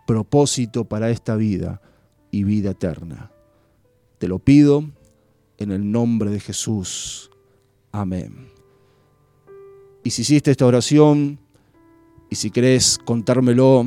[0.07, 1.83] propósito para esta vida
[2.31, 3.33] y vida eterna.
[4.19, 4.89] Te lo pido
[5.59, 7.31] en el nombre de Jesús.
[7.91, 8.49] Amén.
[10.05, 11.41] Y si hiciste esta oración
[12.31, 13.87] y si querés contármelo,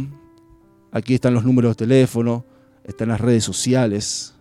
[0.91, 2.45] aquí están los números de teléfono,
[2.83, 4.36] están las redes sociales.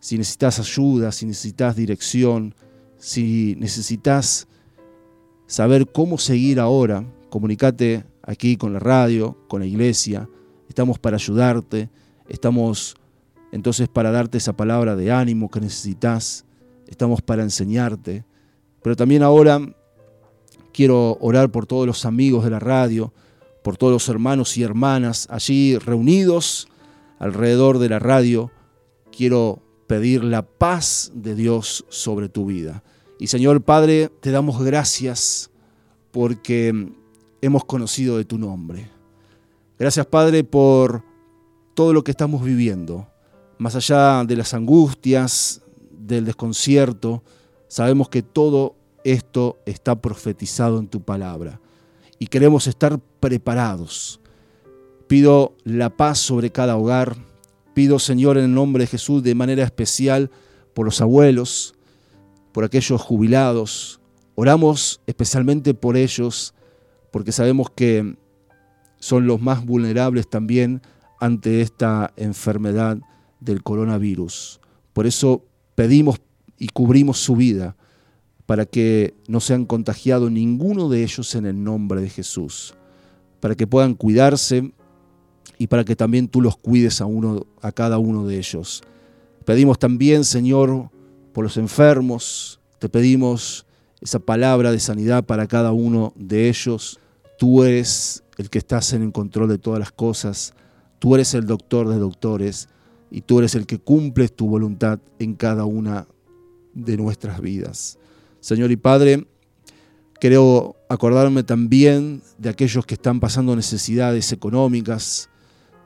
[0.00, 2.54] Si necesitas ayuda, si necesitas dirección,
[2.96, 4.48] si necesitas
[5.46, 10.28] saber cómo seguir ahora, comunícate aquí con la radio, con la iglesia.
[10.68, 11.90] Estamos para ayudarte,
[12.28, 12.96] estamos
[13.52, 16.44] entonces para darte esa palabra de ánimo que necesitas,
[16.86, 18.24] estamos para enseñarte.
[18.82, 19.60] Pero también ahora
[20.72, 23.12] quiero orar por todos los amigos de la radio,
[23.62, 26.68] por todos los hermanos y hermanas allí reunidos
[27.18, 28.50] alrededor de la radio.
[29.10, 32.84] Quiero pedir la paz de Dios sobre tu vida.
[33.18, 35.50] Y Señor Padre, te damos gracias
[36.12, 36.92] porque
[37.40, 38.88] hemos conocido de tu nombre.
[39.80, 41.02] Gracias Padre por
[41.74, 43.08] todo lo que estamos viviendo.
[43.58, 45.60] Más allá de las angustias,
[45.90, 47.24] del desconcierto,
[47.66, 51.60] sabemos que todo esto está profetizado en tu palabra
[52.20, 54.20] y queremos estar preparados.
[55.08, 57.16] Pido la paz sobre cada hogar.
[57.98, 60.30] Señor, en el nombre de Jesús, de manera especial
[60.74, 61.74] por los abuelos,
[62.52, 64.00] por aquellos jubilados.
[64.34, 66.54] Oramos especialmente por ellos,
[67.10, 68.16] porque sabemos que
[68.98, 70.82] son los más vulnerables también
[71.18, 72.98] ante esta enfermedad
[73.40, 74.60] del coronavirus.
[74.92, 76.20] Por eso pedimos
[76.58, 77.76] y cubrimos su vida
[78.46, 82.74] para que no sean contagiados ninguno de ellos en el nombre de Jesús,
[83.38, 84.72] para que puedan cuidarse
[85.60, 88.82] y para que también tú los cuides a, uno, a cada uno de ellos.
[89.44, 90.88] Pedimos también, Señor,
[91.34, 93.66] por los enfermos, te pedimos
[94.00, 96.98] esa palabra de sanidad para cada uno de ellos.
[97.38, 100.54] Tú eres el que estás en el control de todas las cosas,
[100.98, 102.70] tú eres el doctor de doctores
[103.10, 106.06] y tú eres el que cumples tu voluntad en cada una
[106.72, 107.98] de nuestras vidas.
[108.40, 109.26] Señor y Padre,
[110.18, 115.29] quiero acordarme también de aquellos que están pasando necesidades económicas.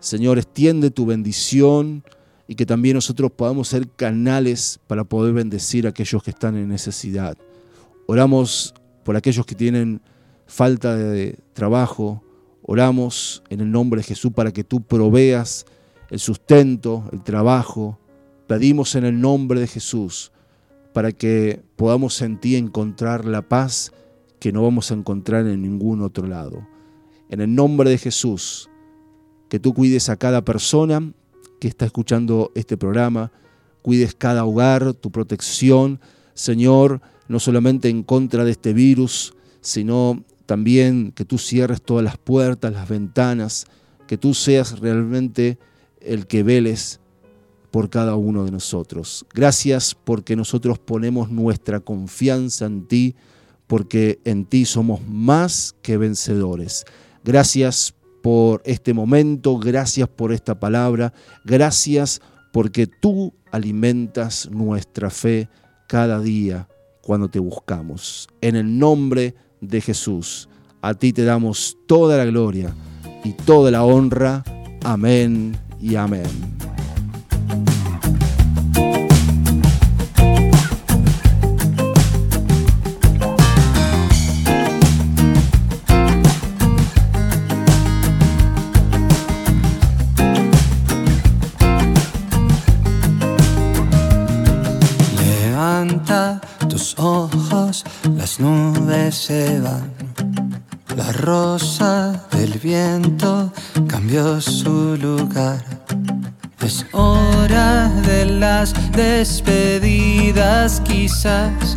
[0.05, 2.05] Señor, extiende tu bendición
[2.46, 6.68] y que también nosotros podamos ser canales para poder bendecir a aquellos que están en
[6.68, 7.38] necesidad.
[8.07, 10.02] Oramos por aquellos que tienen
[10.46, 12.22] falta de trabajo.
[12.61, 15.64] Oramos en el nombre de Jesús para que tú proveas
[16.11, 17.98] el sustento, el trabajo.
[18.46, 20.32] Pedimos en el nombre de Jesús
[20.92, 23.90] para que podamos en ti encontrar la paz
[24.38, 26.68] que no vamos a encontrar en ningún otro lado.
[27.30, 28.68] En el nombre de Jesús,
[29.55, 31.12] que tú cuides a cada persona
[31.61, 33.30] que está escuchando este programa,
[33.82, 36.00] cuides cada hogar, tu protección,
[36.34, 42.18] Señor, no solamente en contra de este virus, sino también que tú cierres todas las
[42.18, 43.66] puertas, las ventanas,
[44.09, 45.57] que tú seas realmente
[46.00, 46.98] el que veles
[47.70, 49.24] por cada uno de nosotros.
[49.32, 53.14] Gracias porque nosotros ponemos nuestra confianza en ti,
[53.68, 56.84] porque en ti somos más que vencedores.
[57.22, 57.93] Gracias
[58.25, 61.12] por este momento, gracias por esta palabra,
[61.45, 62.22] gracias
[62.55, 65.51] porque tú alimentas nuestra fe
[65.87, 66.66] cada día
[67.03, 68.27] cuando te buscamos.
[68.41, 70.49] En el nombre de Jesús,
[70.81, 72.75] a ti te damos toda la gloria
[73.25, 74.43] y toda la honra.
[74.83, 76.25] Amén y amén.
[98.16, 99.91] Las nubes se van.
[100.97, 103.53] La rosa del viento
[103.89, 105.64] cambió su lugar.
[106.61, 111.77] Es hora de las despedidas, quizás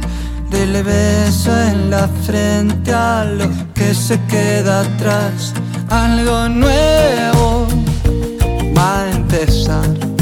[0.51, 5.53] del beso en la frente a lo que se queda atrás.
[5.89, 7.67] Algo nuevo
[8.77, 10.16] va a empezar.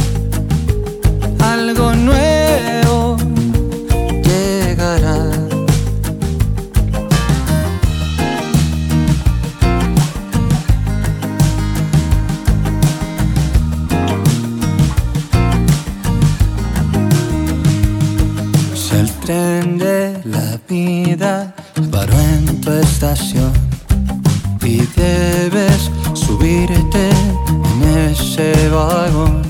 [24.64, 29.44] Y debes subirte en ese vagón,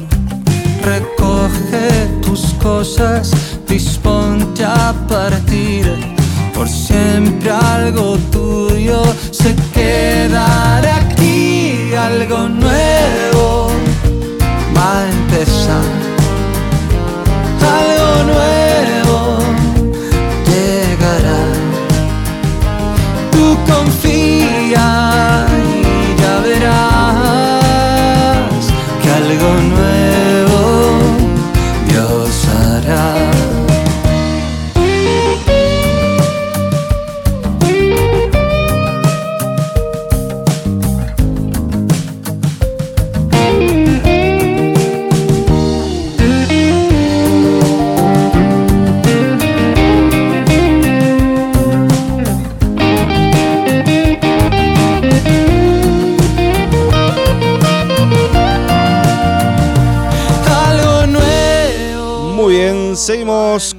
[0.83, 3.31] recoge tus cosas,
[3.65, 5.85] disponte a partir.
[6.53, 8.17] Por siempre algo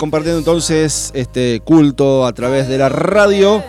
[0.06, 3.60] compartiendo entonces este culto a través de la radio.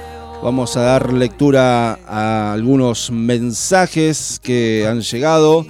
[0.44, 5.66] Vamos a dar lectura a algunos mensajes que han llegado.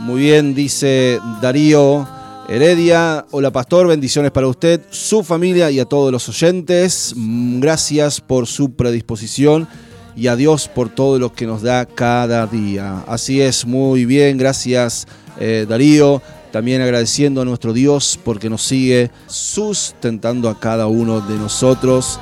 [0.00, 2.08] Muy bien, dice Darío
[2.48, 3.26] Heredia.
[3.32, 7.12] Hola pastor, bendiciones para usted, su familia y a todos los oyentes.
[7.14, 9.68] Gracias por su predisposición
[10.16, 13.04] y a Dios por todo lo que nos da cada día.
[13.06, 15.06] Así es, muy bien, gracias
[15.38, 16.22] eh, Darío.
[16.50, 22.18] También agradeciendo a nuestro Dios porque nos sigue sustentando a cada uno de nosotros.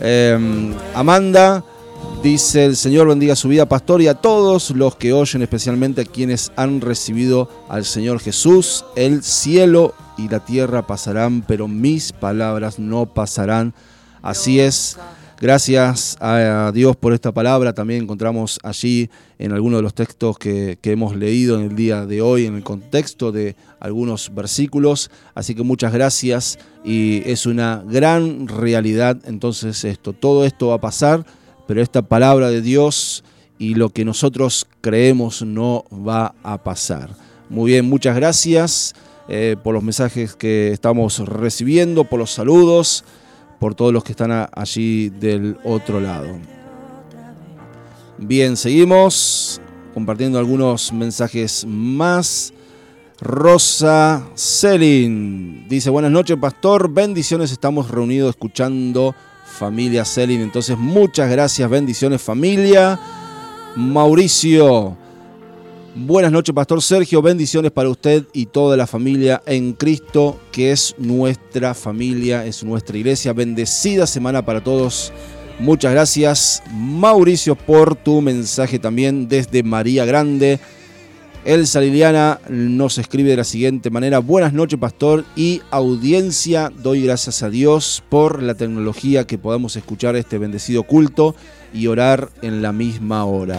[0.00, 1.64] Eh, Amanda
[2.22, 6.04] dice, el Señor bendiga su vida, pastor, y a todos los que oyen, especialmente a
[6.04, 8.84] quienes han recibido al Señor Jesús.
[8.96, 13.74] El cielo y la tierra pasarán, pero mis palabras no pasarán.
[14.22, 14.96] Así es.
[15.40, 17.72] Gracias a Dios por esta palabra.
[17.72, 19.08] También encontramos allí
[19.38, 22.64] en algunos de los textos que, hemos leído en el día de hoy, en el
[22.64, 25.12] contexto de algunos versículos.
[25.36, 29.16] Así que muchas gracias y es una gran realidad.
[29.26, 31.24] Entonces esto, todo esto va a pasar,
[31.68, 33.22] pero esta palabra de Dios
[33.60, 37.10] y lo que nosotros creemos no va a pasar.
[37.48, 38.92] Muy bien, muchas gracias
[39.28, 43.04] eh, por los mensajes que estamos recibiendo, por los saludos
[43.58, 46.28] por todos los que están allí del otro lado.
[48.18, 49.60] Bien, seguimos
[49.94, 52.52] compartiendo algunos mensajes más.
[53.20, 59.12] Rosa Selin dice, buenas noches pastor, bendiciones, estamos reunidos escuchando
[59.44, 62.98] familia Selin, entonces muchas gracias, bendiciones familia.
[63.74, 64.96] Mauricio,
[65.94, 67.22] Buenas noches, Pastor Sergio.
[67.22, 72.96] Bendiciones para usted y toda la familia en Cristo, que es nuestra familia, es nuestra
[72.96, 73.32] iglesia.
[73.32, 75.12] Bendecida semana para todos.
[75.58, 80.60] Muchas gracias, Mauricio, por tu mensaje también desde María Grande.
[81.44, 84.18] Elsa Liliana nos escribe de la siguiente manera.
[84.18, 86.70] Buenas noches, pastor y audiencia.
[86.82, 91.34] Doy gracias a Dios por la tecnología que podamos escuchar este bendecido culto
[91.72, 93.58] y orar en la misma hora.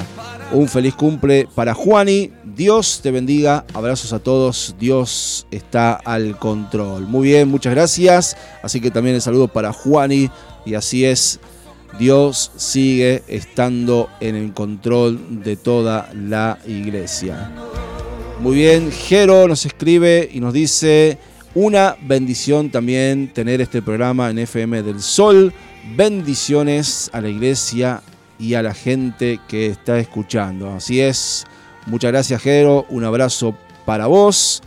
[0.52, 2.32] Un feliz cumple para Juani.
[2.56, 3.66] Dios te bendiga.
[3.74, 4.76] Abrazos a todos.
[4.80, 7.08] Dios está al control.
[7.08, 8.36] Muy bien, muchas gracias.
[8.64, 10.30] Así que también el saludo para Juani.
[10.66, 11.40] Y así es.
[11.98, 17.52] Dios sigue estando en el control de toda la iglesia.
[18.40, 21.18] Muy bien, Jero nos escribe y nos dice,
[21.56, 25.52] una bendición también tener este programa en FM del Sol.
[25.96, 28.02] Bendiciones a la iglesia
[28.38, 30.72] y a la gente que está escuchando.
[30.74, 31.46] Así es,
[31.86, 34.62] muchas gracias Jero, un abrazo para vos.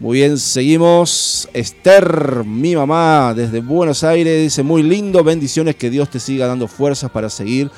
[0.00, 1.48] Muy bien, seguimos.
[1.52, 6.66] Esther, mi mamá, desde Buenos Aires, dice, muy lindo, bendiciones, que Dios te siga dando
[6.66, 7.70] fuerzas para seguir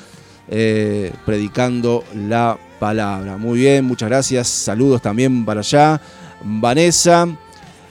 [0.47, 3.37] eh, predicando la palabra.
[3.37, 4.47] Muy bien, muchas gracias.
[4.47, 6.01] Saludos también para allá.
[6.43, 7.27] Vanessa,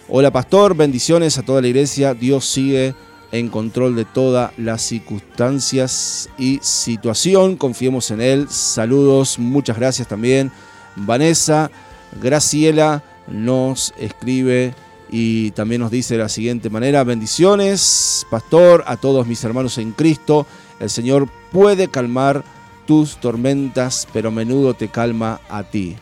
[0.09, 2.15] hola pastor, bendiciones a toda la iglesia.
[2.15, 2.95] Dios sigue
[3.35, 7.57] en control de todas las circunstancias y situación.
[7.57, 8.47] Confiemos en Él.
[8.49, 10.53] Saludos, muchas gracias también.
[10.95, 11.69] Vanessa,
[12.23, 14.73] Graciela nos escribe
[15.11, 19.91] y también nos dice de la siguiente manera, bendiciones, pastor, a todos mis hermanos en
[19.91, 20.47] Cristo.
[20.79, 22.45] El Señor puede calmar
[22.87, 25.97] tus tormentas, pero a menudo te calma a ti.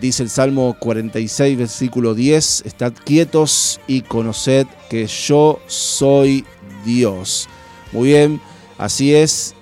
[0.00, 6.46] Dice el Salmo 46, versículo 10, estad quietos y conoced que yo soy
[6.84, 7.48] Dios.
[7.92, 8.40] Muy bien,
[8.78, 9.54] así es.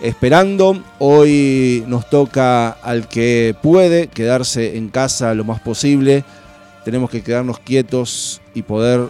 [0.00, 6.24] Esperando, hoy nos toca al que puede quedarse en casa lo más posible.
[6.84, 9.08] Tenemos que quedarnos quietos y poder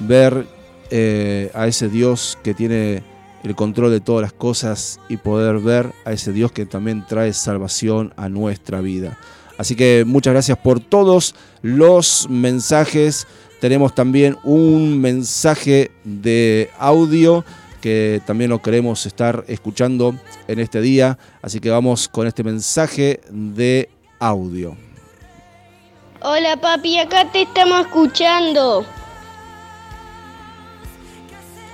[0.00, 0.46] ver
[0.90, 3.02] eh, a ese Dios que tiene
[3.44, 7.32] el control de todas las cosas y poder ver a ese Dios que también trae
[7.32, 9.18] salvación a nuestra vida.
[9.58, 13.26] Así que muchas gracias por todos los mensajes.
[13.60, 17.44] Tenemos también un mensaje de audio
[17.80, 20.14] que también lo queremos estar escuchando
[20.48, 21.18] en este día.
[21.40, 23.88] Así que vamos con este mensaje de
[24.18, 24.76] audio.
[26.20, 28.84] Hola papi, acá te estamos escuchando.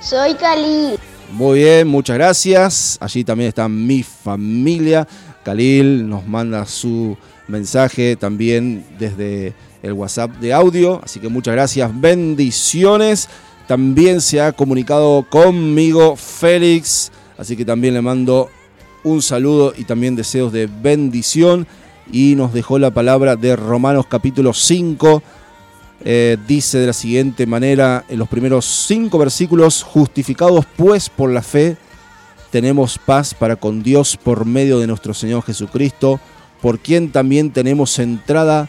[0.01, 0.99] Soy Khalil.
[1.31, 2.99] Muy bien, muchas gracias.
[3.01, 5.09] Allí también está mi familia.
[5.45, 7.17] Khalil nos manda su
[7.49, 11.01] mensaje también desde el WhatsApp de audio.
[11.03, 13.29] Así que muchas gracias, bendiciones.
[13.67, 17.13] También se ha comunicado conmigo Félix.
[17.37, 18.49] Así que también le mando
[19.05, 21.67] un saludo y también deseos de bendición.
[22.11, 25.23] Y nos dejó la palabra de Romanos capítulo 5.
[26.05, 31.43] Eh, dice de la siguiente manera en los primeros cinco versículos, justificados pues por la
[31.43, 31.77] fe,
[32.51, 36.19] tenemos paz para con Dios por medio de nuestro Señor Jesucristo,
[36.61, 38.69] por quien también tenemos entrada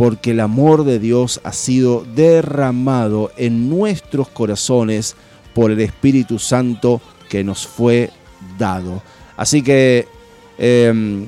[0.00, 5.14] porque el amor de Dios ha sido derramado en nuestros corazones
[5.52, 8.08] por el Espíritu Santo que nos fue
[8.58, 9.02] dado.
[9.36, 10.08] Así que
[10.56, 11.26] eh,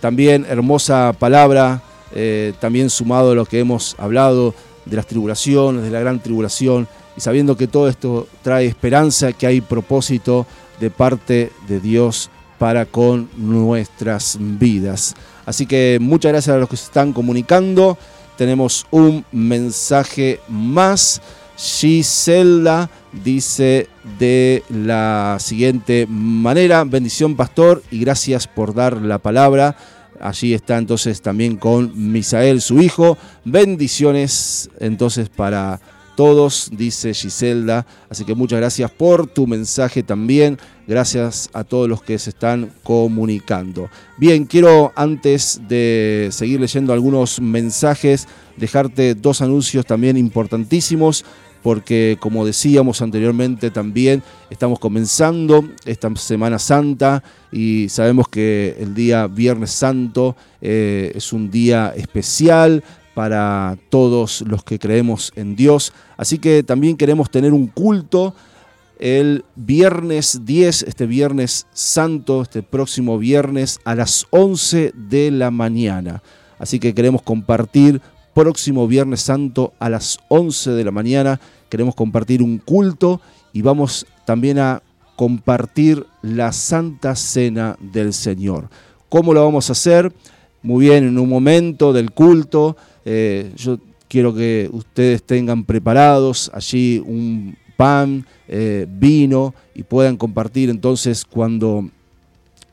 [0.00, 1.80] también hermosa palabra,
[2.12, 4.52] eh, también sumado a lo que hemos hablado
[4.84, 9.46] de las tribulaciones, de la gran tribulación, y sabiendo que todo esto trae esperanza, que
[9.46, 10.44] hay propósito
[10.80, 15.14] de parte de Dios para con nuestras vidas.
[15.48, 17.96] Así que muchas gracias a los que se están comunicando.
[18.36, 21.22] Tenemos un mensaje más.
[21.56, 22.90] Giselda
[23.24, 23.88] dice
[24.18, 29.74] de la siguiente manera, bendición pastor y gracias por dar la palabra.
[30.20, 33.16] Allí está entonces también con Misael, su hijo.
[33.46, 35.80] Bendiciones entonces para
[36.18, 37.86] todos, dice Giselda.
[38.10, 40.58] Así que muchas gracias por tu mensaje también.
[40.88, 43.88] Gracias a todos los que se están comunicando.
[44.16, 51.24] Bien, quiero antes de seguir leyendo algunos mensajes, dejarte dos anuncios también importantísimos
[51.62, 59.26] porque como decíamos anteriormente también estamos comenzando esta Semana Santa y sabemos que el día
[59.26, 62.82] Viernes Santo eh, es un día especial
[63.18, 65.92] para todos los que creemos en Dios.
[66.16, 68.32] Así que también queremos tener un culto
[69.00, 76.22] el viernes 10, este viernes santo, este próximo viernes a las 11 de la mañana.
[76.60, 78.00] Así que queremos compartir
[78.34, 81.40] próximo Viernes Santo a las 11 de la mañana.
[81.70, 83.20] Queremos compartir un culto
[83.52, 84.80] y vamos también a
[85.16, 88.68] compartir la Santa Cena del Señor.
[89.08, 90.12] ¿Cómo lo vamos a hacer?
[90.62, 92.76] Muy bien, en un momento del culto,
[93.10, 100.68] eh, yo quiero que ustedes tengan preparados allí un pan, eh, vino y puedan compartir
[100.68, 101.88] entonces cuando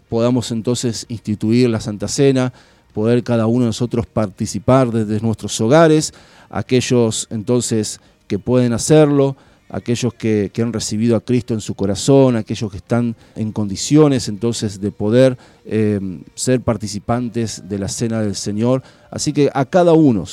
[0.10, 2.52] podamos entonces instituir la Santa Cena
[2.94, 6.14] poder cada uno de nosotros participar desde nuestros hogares,
[6.50, 9.38] aquellos entonces que pueden hacerlo,
[9.70, 14.28] aquellos que, que, han recibido a Cristo en su corazón, aquellos que están en condiciones
[14.28, 16.00] entonces de poder eh,
[16.36, 18.84] ser participantes de la cena del Señor.
[19.10, 20.26] Así que a cada uno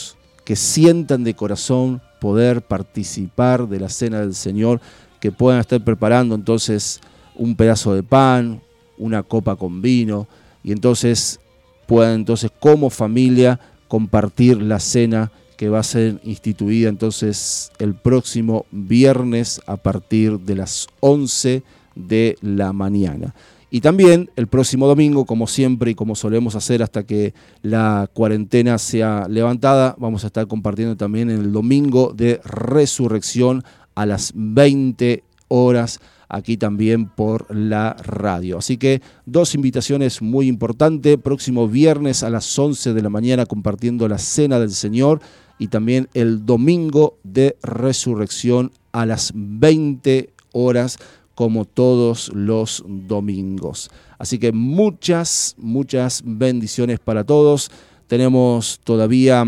[0.44, 4.80] que sientan de corazón poder participar de la cena del Señor,
[5.20, 7.00] que puedan estar preparando entonces
[7.34, 8.60] un pedazo de pan,
[8.98, 10.28] una copa con vino,
[10.62, 11.40] y entonces
[11.86, 13.58] puedan entonces como familia
[13.88, 15.30] compartir la cena
[15.62, 21.62] que va a ser instituida entonces el próximo viernes a partir de las 11
[21.94, 23.32] de la mañana.
[23.70, 27.32] Y también el próximo domingo, como siempre y como solemos hacer hasta que
[27.62, 33.62] la cuarentena sea levantada, vamos a estar compartiendo también el domingo de resurrección
[33.94, 38.58] a las 20 horas aquí también por la radio.
[38.58, 41.18] Así que dos invitaciones muy importantes.
[41.18, 45.20] Próximo viernes a las 11 de la mañana compartiendo la cena del Señor
[45.62, 50.98] y también el domingo de resurrección a las 20 horas
[51.36, 53.88] como todos los domingos.
[54.18, 57.70] Así que muchas, muchas bendiciones para todos.
[58.08, 59.44] Tenemos todavía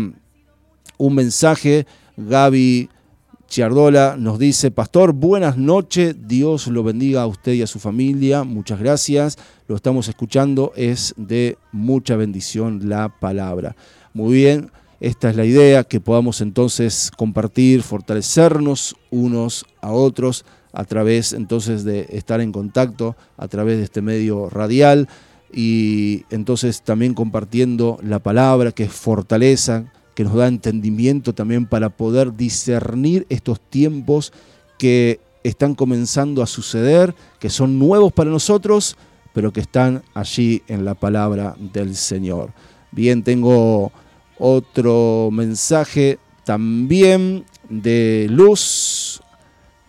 [0.97, 1.85] un mensaje.
[2.15, 2.87] Gaby
[3.49, 8.45] Chiardola nos dice, Pastor, buenas noches, Dios lo bendiga a usted y a su familia,
[8.45, 9.37] muchas gracias,
[9.67, 13.75] lo estamos escuchando, es de mucha bendición la palabra.
[14.13, 14.71] Muy bien,
[15.05, 21.83] esta es la idea, que podamos entonces compartir, fortalecernos unos a otros a través entonces
[21.83, 25.07] de estar en contacto, a través de este medio radial
[25.53, 31.91] y entonces también compartiendo la palabra que es fortaleza, que nos da entendimiento también para
[31.91, 34.33] poder discernir estos tiempos
[34.79, 38.97] que están comenzando a suceder, que son nuevos para nosotros,
[39.35, 42.53] pero que están allí en la palabra del Señor.
[42.91, 43.91] Bien, tengo
[44.37, 49.21] otro mensaje también de Luz.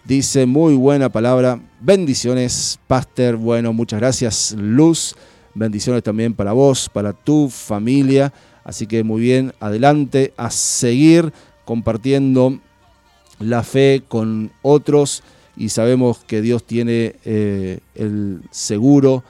[0.05, 1.61] Dice muy buena palabra.
[1.81, 3.37] Bendiciones, Pastor.
[3.37, 5.17] Bueno, muchas gracias, Luz.
[5.55, 8.33] Bendiciones también para vos, para tu familia.
[8.63, 11.33] Así que muy bien, adelante a seguir
[11.65, 12.59] compartiendo
[13.39, 15.23] la fe con otros
[15.57, 19.25] y sabemos que Dios tiene eh, el seguro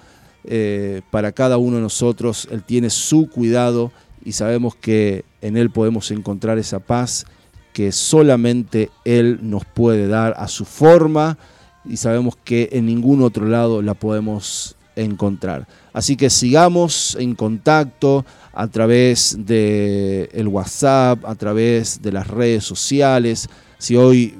[0.44, 3.92] eh, para cada uno de nosotros, Él tiene su cuidado
[4.26, 7.26] y sabemos que en Él podemos encontrar esa paz
[7.72, 11.38] que solamente Él nos puede dar a su forma
[11.84, 15.68] y sabemos que en ningún otro lado la podemos encontrar.
[15.92, 22.64] Así que sigamos en contacto a través de el WhatsApp, a través de las redes
[22.64, 23.48] sociales.
[23.78, 24.34] Si hoy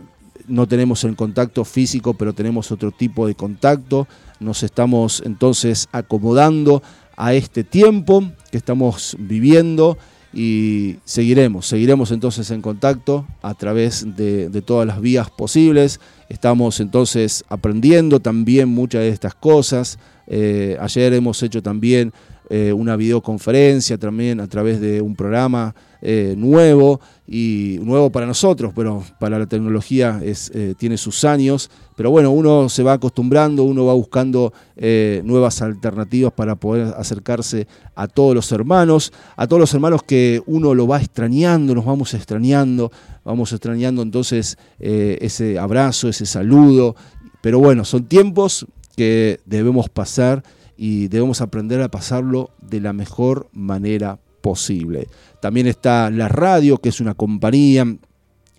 [0.49, 4.09] no tenemos el contacto físico, pero tenemos otro tipo de contacto,
[4.41, 6.83] nos estamos entonces acomodando
[7.17, 8.25] a este tiempo
[8.57, 9.99] estamos viviendo
[10.37, 15.99] y seguiremos, seguiremos entonces en contacto a través de, todas las vías posibles.
[16.29, 19.99] Estamos entonces aprendiendo también muchas de estas cosas.
[20.27, 22.13] Eh, ayer hemos hecho también
[22.51, 28.73] eh, una videoconferencia también a través de un programa eh, nuevo y nuevo para nosotros,
[28.77, 31.71] pero para la tecnología es, tiene sus años.
[31.97, 37.67] Pero bueno, uno se va acostumbrando, uno va buscando eh, nuevas alternativas para poder acercarse
[37.95, 42.13] a todos los hermanos, a todos los hermanos que uno lo va extrañando, nos vamos
[42.13, 42.93] extrañando,
[43.25, 46.95] vamos extrañando entonces eh, ese abrazo, ese saludo.
[47.41, 50.43] Pero bueno, son tiempos que debemos pasar
[50.77, 55.09] y debemos aprender a pasarlo de la mejor manera posible.
[55.41, 57.87] También está la radio, que es una compañía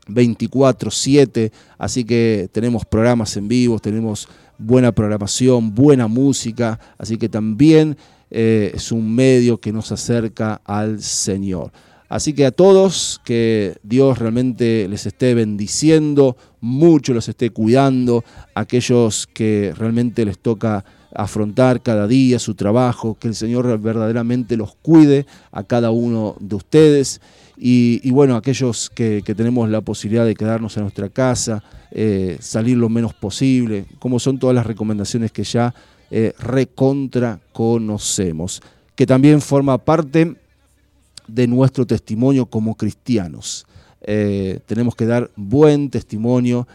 [0.07, 4.27] 24/7, así que tenemos programas en vivo, tenemos
[4.57, 7.97] buena programación, buena música, así que también
[8.29, 11.71] eh, es un medio que nos acerca al Señor.
[12.09, 18.23] Así que a todos que Dios realmente les esté bendiciendo, mucho los esté cuidando,
[18.55, 24.75] aquellos que realmente les toca afrontar cada día su trabajo, que el Señor verdaderamente los
[24.75, 27.19] cuide a cada uno de ustedes.
[27.59, 32.77] Y, bueno, aquellos que, que, tenemos la posibilidad de quedarnos en nuestra casa, eh, salir
[32.77, 35.73] lo menos posible, como son todas las recomendaciones que ya
[36.11, 38.61] eh, recontra conocemos,
[38.95, 40.35] que también forma parte
[41.27, 43.65] de nuestro testimonio como cristianos.
[44.01, 46.67] Eh, tenemos que dar buen testimonio,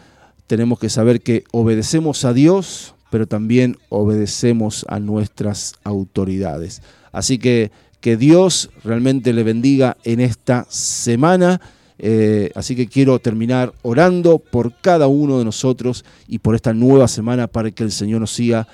[0.45, 6.81] tenemos que saber que obedecemos a Dios, pero también obedecemos a nuestras autoridades.
[7.11, 7.71] Así que
[8.03, 11.61] que Dios realmente le bendiga en esta semana.
[11.97, 17.07] Eh, así que quiero terminar orando por cada uno de nosotros y por esta nueva
[17.07, 18.67] semana para que el Señor nos siga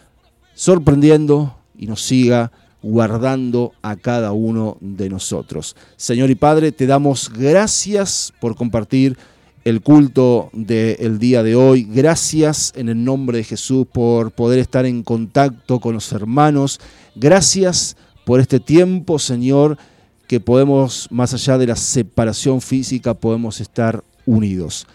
[0.56, 2.52] sorprendiendo y nos siga
[2.82, 5.76] guardando a cada uno de nosotros.
[5.96, 9.16] Señor y Padre, te damos gracias por compartir
[9.64, 11.84] el culto del día de hoy.
[11.88, 16.80] Gracias en el nombre de Jesús por poder estar en contacto con los hermanos.
[17.14, 17.96] Gracias
[18.30, 19.80] por este tiempo, Señor,
[20.28, 24.86] que podemos, más allá de la separación física, podemos estar unidos.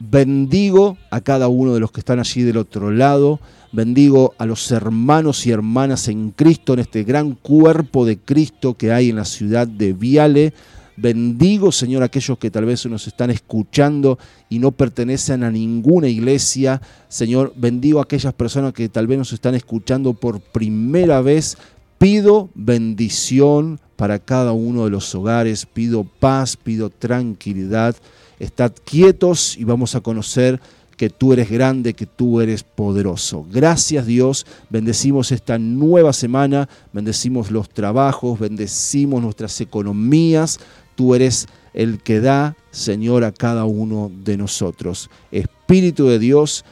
[0.00, 3.38] Bendigo a cada uno de los que están allí del otro lado.
[3.70, 8.90] Bendigo a los hermanos y hermanas en Cristo, en este gran cuerpo de Cristo que
[8.90, 10.52] hay en la ciudad de Viale.
[10.96, 14.18] Bendigo, Señor, a aquellos que tal vez nos están escuchando
[14.48, 16.82] y no pertenecen a ninguna iglesia.
[17.08, 21.56] Señor, bendigo a aquellas personas que tal vez nos están escuchando por primera vez.
[22.00, 27.94] Pido bendición para cada uno de los hogares, pido paz, pido tranquilidad.
[28.38, 30.58] Estad quietos y vamos a conocer
[30.96, 33.44] que tú eres grande, que tú eres poderoso.
[33.52, 40.58] Gracias Dios, bendecimos esta nueva semana, bendecimos los trabajos, bendecimos nuestras economías.
[40.94, 45.10] Tú eres el que da, Señor, a cada uno de nosotros.
[45.30, 46.64] Espíritu de Dios,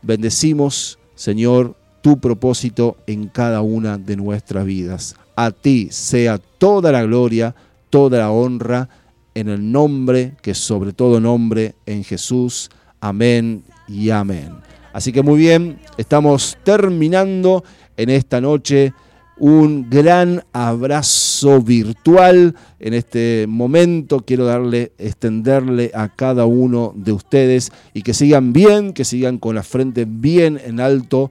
[0.00, 5.16] bendecimos, Señor, tu propósito en cada una de nuestras vidas.
[5.36, 7.54] A ti sea toda la gloria,
[7.90, 8.88] toda la honra,
[9.34, 12.70] en el nombre que sobre todo nombre, en Jesús.
[13.00, 14.50] Amén y amén.
[14.92, 17.64] Así que muy bien, estamos terminando
[17.96, 18.92] en esta noche
[19.40, 24.20] un gran abrazo virtual en este momento.
[24.20, 29.54] Quiero darle, extenderle a cada uno de ustedes y que sigan bien, que sigan con
[29.54, 31.30] la frente bien en alto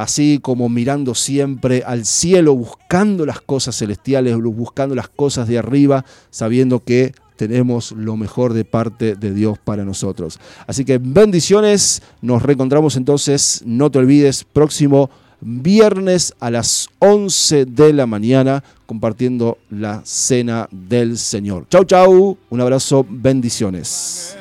[0.00, 6.06] así como mirando siempre al cielo, buscando las cosas celestiales, buscando las cosas de arriba,
[6.30, 10.40] sabiendo que tenemos lo mejor de parte de Dios para nosotros.
[10.66, 15.10] Así que bendiciones, nos reencontramos entonces, no te olvides, próximo
[15.42, 21.66] viernes a las 11 de la mañana compartiendo la cena del Señor.
[21.68, 24.34] Chau, chau, un abrazo, bendiciones.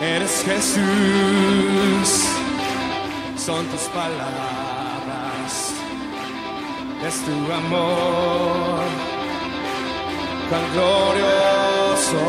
[0.00, 2.33] Eres Jesús,
[3.44, 5.52] son tus palabras,
[7.06, 8.84] es tu amor.
[10.50, 12.24] Tan glorioso.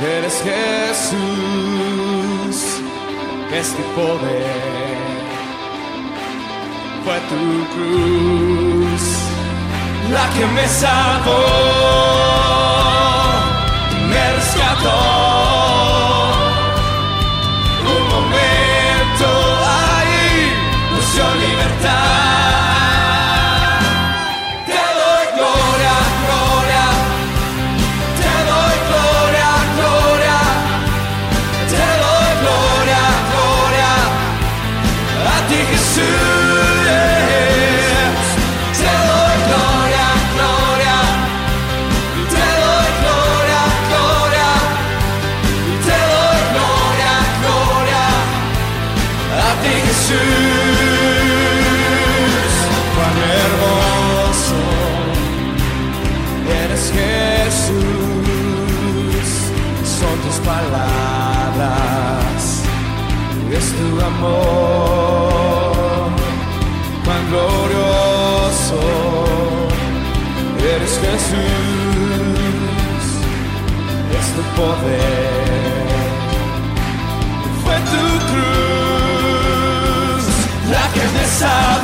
[0.00, 1.16] Eres Jesús,
[3.52, 5.06] es tu poder,
[7.04, 9.04] fue tu cruz
[10.12, 11.42] la que me salvó,
[14.08, 15.17] me rescató
[81.38, 81.77] side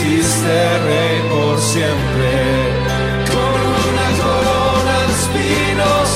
[0.00, 2.30] hiciste rey por siempre.
[3.32, 6.08] Con una corona de espinos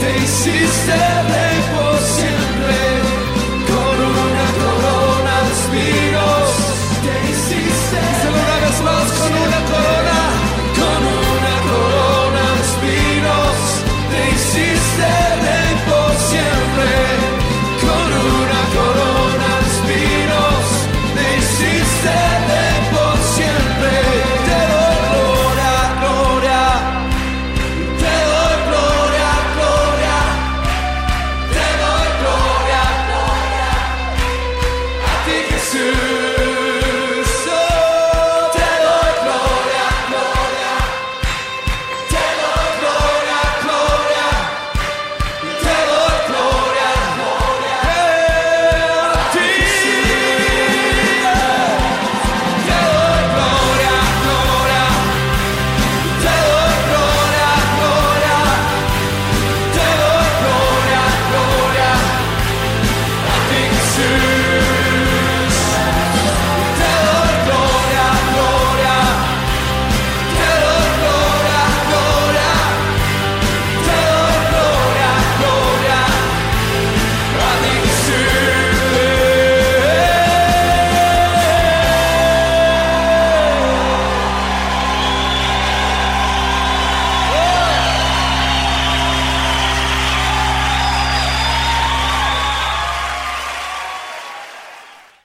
[0.00, 1.45] te hiciste rey.